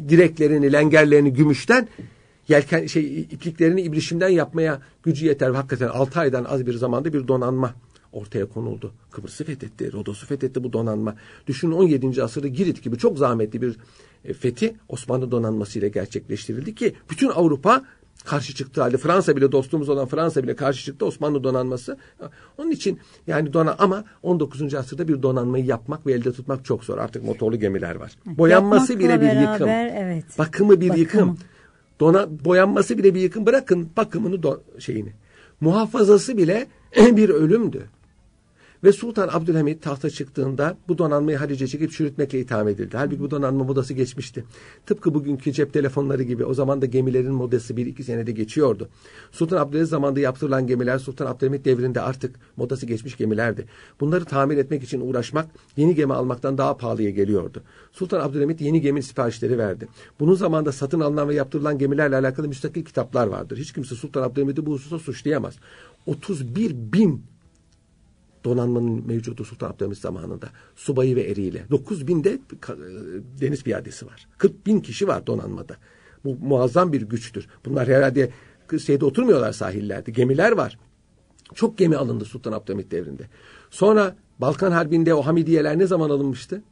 [0.09, 1.89] direklerini, lengerlerini gümüşten
[2.49, 5.51] yelken şey ipliklerini ibrişimden yapmaya gücü yeter.
[5.51, 7.75] Hakikaten 6 aydan az bir zamanda bir donanma
[8.13, 8.93] ortaya konuldu.
[9.11, 11.15] Kıbrıs'ı fethetti, Rodos'u fethetti bu donanma.
[11.47, 12.23] Düşünün 17.
[12.23, 13.77] asırda Girit gibi çok zahmetli bir
[14.25, 17.85] e, fethi Osmanlı donanması ile gerçekleştirildi ki bütün Avrupa
[18.25, 21.99] karşı çıktı halde Fransa bile dostumuz olan Fransa bile karşı çıktı Osmanlı donanması.
[22.59, 24.75] Onun için yani dona ama 19.
[24.75, 26.99] asırda bir donanmayı yapmak ve elde tutmak çok zor.
[26.99, 28.13] Artık motorlu gemiler var.
[28.27, 29.69] Boyanması Yapmakla bile bir beraber, yıkım.
[29.69, 30.39] Evet.
[30.39, 31.01] Bakımı bir Bakım.
[31.01, 31.39] yıkım.
[32.01, 33.47] Dona, boyanması bile bir yıkım.
[33.47, 35.13] Bırakın bakımını do, şeyini.
[35.61, 37.85] Muhafazası bile bir ölümdü.
[38.85, 42.97] Ve Sultan Abdülhamit tahta çıktığında bu donanmayı Halice çekip çürütmekle itham edildi.
[42.97, 44.45] Halbuki bu donanma modası geçmişti.
[44.87, 48.89] Tıpkı bugünkü cep telefonları gibi o zaman da gemilerin modası bir iki senede geçiyordu.
[49.33, 53.67] Sultan Abdülhamit zamanında yaptırılan gemiler Sultan Abdülhamit devrinde artık modası geçmiş gemilerdi.
[54.01, 57.63] Bunları tamir etmek için uğraşmak yeni gemi almaktan daha pahalıya geliyordu.
[57.93, 59.89] Sultan Abdülhamit yeni gemi siparişleri verdi.
[60.21, 63.57] Bunun zamanında satın alınan ve yaptırılan gemilerle alakalı müstakil kitaplar vardır.
[63.57, 65.57] Hiç kimse Sultan Abdülhamit'i bu hususta suçlayamaz.
[66.07, 67.23] 31 bin
[68.45, 70.49] donanmanın mevcudu Sultan Abdülhamit zamanında.
[70.77, 71.65] Subayı ve eriyle.
[71.71, 72.39] 9 bin de
[73.41, 74.29] deniz piyadesi var.
[74.39, 75.77] 40 bin kişi var donanmada.
[76.25, 77.49] Bu muazzam bir güçtür.
[77.65, 78.31] Bunlar herhalde
[78.85, 80.11] şeyde oturmuyorlar sahillerde.
[80.11, 80.79] Gemiler var.
[81.55, 83.23] Çok gemi alındı Sultan Abdülhamit devrinde.
[83.71, 86.63] Sonra Balkan Harbi'nde o Hamidiyeler ne zaman alınmıştı?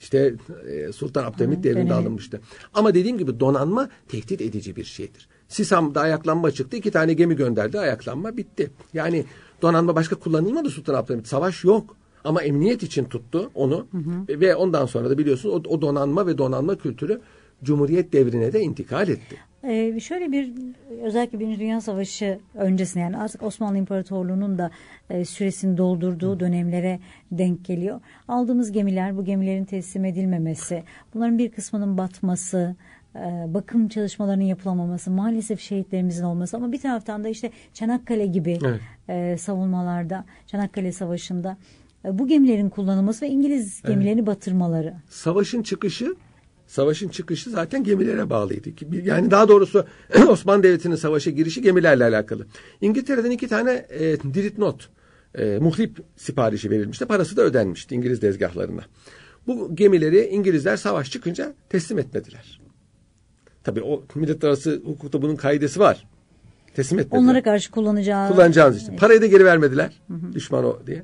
[0.00, 0.34] İşte
[0.66, 1.94] e, Sultan Abdülhamit devrinde dönemi.
[1.94, 2.40] alınmıştı.
[2.74, 5.28] Ama dediğim gibi donanma tehdit edici bir şeydir.
[5.48, 6.76] Sisam'da ayaklanma çıktı.
[6.76, 7.78] iki tane gemi gönderdi.
[7.78, 8.70] Ayaklanma bitti.
[8.94, 9.24] Yani
[9.62, 11.26] donanma başka kullanılmadı Sultan Abdülhamit.
[11.26, 11.96] Savaş yok.
[12.24, 13.86] Ama emniyet için tuttu onu.
[14.28, 17.20] Ve ondan sonra da biliyorsunuz o, o donanma ve donanma kültürü
[17.64, 19.36] Cumhuriyet devrine de intikal etti.
[19.64, 20.52] Ee, şöyle bir
[21.02, 24.70] özellikle Birinci Dünya Savaşı öncesinde yani artık Osmanlı İmparatorluğu'nun da
[25.10, 27.00] e, süresini doldurduğu dönemlere
[27.32, 28.00] denk geliyor.
[28.28, 30.84] Aldığımız gemiler, bu gemilerin teslim edilmemesi,
[31.14, 32.76] bunların bir kısmının batması,
[33.46, 38.80] bakım çalışmalarının yapılamaması, maalesef şehitlerimizin olması ama bir taraftan da işte Çanakkale gibi Evet.
[39.08, 41.56] e, savunmalarda, Çanakkale Savaşı'nda
[42.04, 44.94] e, bu gemilerin kullanılması ve İngiliz gemilerini batırmaları.
[45.08, 46.14] Savaşın çıkışı
[46.66, 48.68] Savaşın çıkışı zaten gemilere bağlıydı.
[49.04, 49.86] Yani daha doğrusu
[50.28, 52.46] Osmanlı Devleti'nin savaşa girişi gemilerle alakalı.
[52.80, 54.88] İngiltere'den iki tane e, Dreadnought,
[55.34, 57.06] e, muhrip siparişi verilmişti.
[57.06, 58.82] Parası da ödenmişti İngiliz dezgahlarına.
[59.46, 62.63] Bu gemileri İngilizler savaş çıkınca teslim etmediler.
[63.64, 66.06] Tabii o millet arası hukukta bunun kaidesi var.
[66.74, 67.22] Teslim etmediler.
[67.22, 68.96] Onlara karşı kullanacağı Kullanacağınız işte.
[68.96, 70.00] Parayı da geri vermediler.
[70.34, 71.02] Düşman o diye.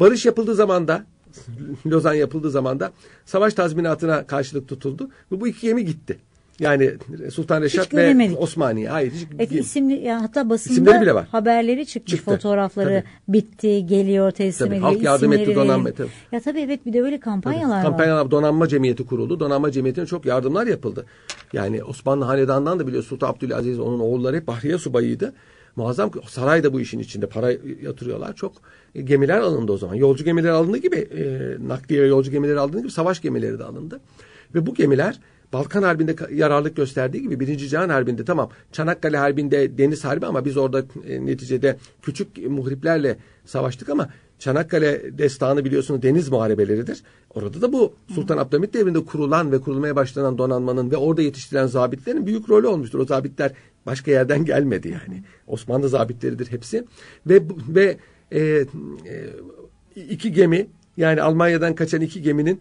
[0.00, 1.04] Barış yapıldığı zaman da
[1.86, 2.92] Lozan yapıldığı zaman da
[3.24, 6.18] savaş tazminatına karşılık tutuldu ve bu iki gemi gitti.
[6.62, 6.90] Yani
[7.32, 8.30] Sultan Reşat ve.
[8.38, 8.88] Osmaniye.
[8.88, 9.12] Hayır.
[9.12, 11.26] Hiç, Evet, isimli ya hatta basında bile var.
[11.32, 12.30] haberleri çıkmış Çıktı.
[12.30, 16.08] fotoğrafları bitti geliyor teslim Tabii, ediliyor halk yardım etti, donanma tabii.
[16.32, 17.82] Ya tabii evet bir de öyle kampanyalar var.
[17.82, 19.40] Kampanyalar, donanma cemiyeti kuruldu.
[19.40, 21.06] Donanma cemiyetine çok yardımlar yapıldı.
[21.52, 25.32] Yani Osmanlı Hanedan'dan da biliyor Sultan Abdülaziz onun oğulları hep Bahriye subayıydı.
[25.76, 27.52] Muazzam saray da bu işin içinde para
[27.82, 28.34] yatırıyorlar.
[28.34, 28.52] Çok
[28.94, 29.94] e, gemiler alındı o zaman.
[29.94, 31.22] Yolcu gemileri alındığı gibi e,
[31.68, 34.00] nakliye yolcu gemileri alındığı gibi savaş gemileri de alındı.
[34.54, 35.20] Ve bu gemiler
[35.52, 40.56] Balkan Harbi'nde yararlık gösterdiği gibi Birinci Cihan Harbi'nde tamam Çanakkale Harbi'nde deniz harbi ama biz
[40.56, 47.02] orada e, neticede küçük muhriplerle savaştık ama Çanakkale destanı biliyorsunuz deniz muharebeleridir.
[47.34, 52.26] Orada da bu Sultan Abdülhamit devrinde kurulan ve kurulmaya başlanan donanmanın ve orada yetiştirilen zabitlerin
[52.26, 52.98] büyük rolü olmuştur.
[52.98, 53.52] O zabitler
[53.86, 55.22] başka yerden gelmedi yani.
[55.46, 56.84] Osmanlı zabitleridir hepsi.
[57.26, 57.96] Ve ve
[58.32, 58.66] e, e,
[59.96, 62.60] iki gemi yani Almanya'dan kaçan iki geminin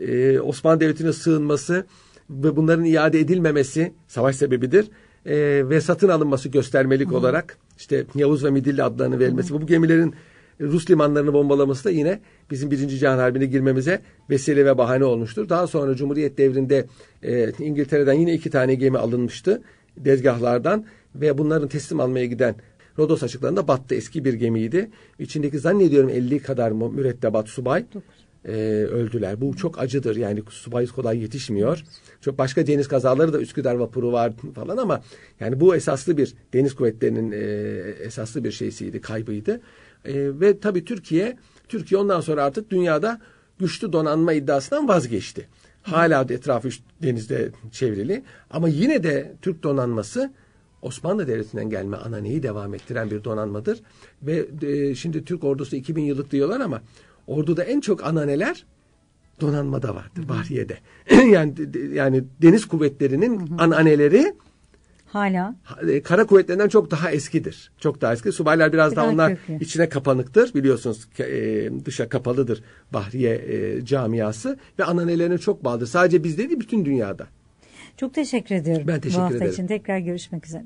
[0.00, 1.84] e, Osmanlı Devleti'ne sığınması
[2.30, 4.86] ve bunların iade edilmemesi savaş sebebidir.
[5.26, 9.54] E, ve satın alınması göstermelik olarak işte Yavuz ve Midilli adlarını verilmesi.
[9.54, 10.14] Bu gemilerin
[10.60, 12.20] Rus limanlarını bombalaması da yine
[12.50, 14.00] bizim Birinci Cihan Harbi'ne girmemize
[14.30, 15.48] vesile ve bahane olmuştur.
[15.48, 16.86] Daha sonra Cumhuriyet devrinde
[17.22, 19.62] e, İngiltere'den yine iki tane gemi alınmıştı
[19.96, 22.54] dezgahlardan ve bunların teslim almaya giden
[22.98, 24.90] Rodos açıklarında battı eski bir gemiydi.
[25.18, 27.84] İçindeki zannediyorum 50 kadar mürettebat subay
[28.46, 28.52] e,
[28.84, 29.40] öldüler.
[29.40, 30.16] Bu çok acıdır.
[30.16, 31.84] Yani subay kolay yetişmiyor.
[32.20, 35.02] Çok başka deniz kazaları da Üsküdar vapuru var falan ama
[35.40, 37.36] yani bu esaslı bir deniz kuvvetlerinin e,
[38.04, 39.60] esaslı bir şeysiydi, kaybıydı.
[40.04, 41.36] E, ve tabii Türkiye
[41.68, 43.20] Türkiye ondan sonra artık dünyada
[43.58, 45.48] güçlü donanma iddiasından vazgeçti.
[45.82, 46.68] Hala etrafı
[47.02, 50.32] denizde çevrili ama yine de Türk donanması
[50.82, 53.80] Osmanlı Devleti'nden gelme ananeyi devam ettiren bir donanmadır.
[54.22, 56.82] Ve e, şimdi Türk ordusu 2000 yıllık diyorlar ama
[57.26, 58.66] orduda en çok ananeler
[59.40, 60.78] donanmada vardır, Bahriye'de.
[61.30, 61.54] yani
[61.92, 64.34] yani deniz kuvvetlerinin ananeleri
[65.06, 65.54] Hala.
[65.88, 67.72] e, kara kuvvetlerinden çok daha eskidir.
[67.78, 68.32] Çok daha eski.
[68.32, 69.64] Subaylar biraz Bir daha daha onlar köklü.
[69.64, 70.54] içine kapanıktır.
[70.54, 72.62] Biliyorsunuz e, dışa kapalıdır
[72.92, 75.86] Bahriye e, camiası ve ananelerine çok bağlıdır.
[75.86, 77.26] Sadece bizde değil bütün dünyada.
[77.96, 78.84] Çok teşekkür ediyorum.
[78.86, 79.52] Ben teşekkür bu hafta ederim.
[79.52, 80.64] için tekrar görüşmek üzere.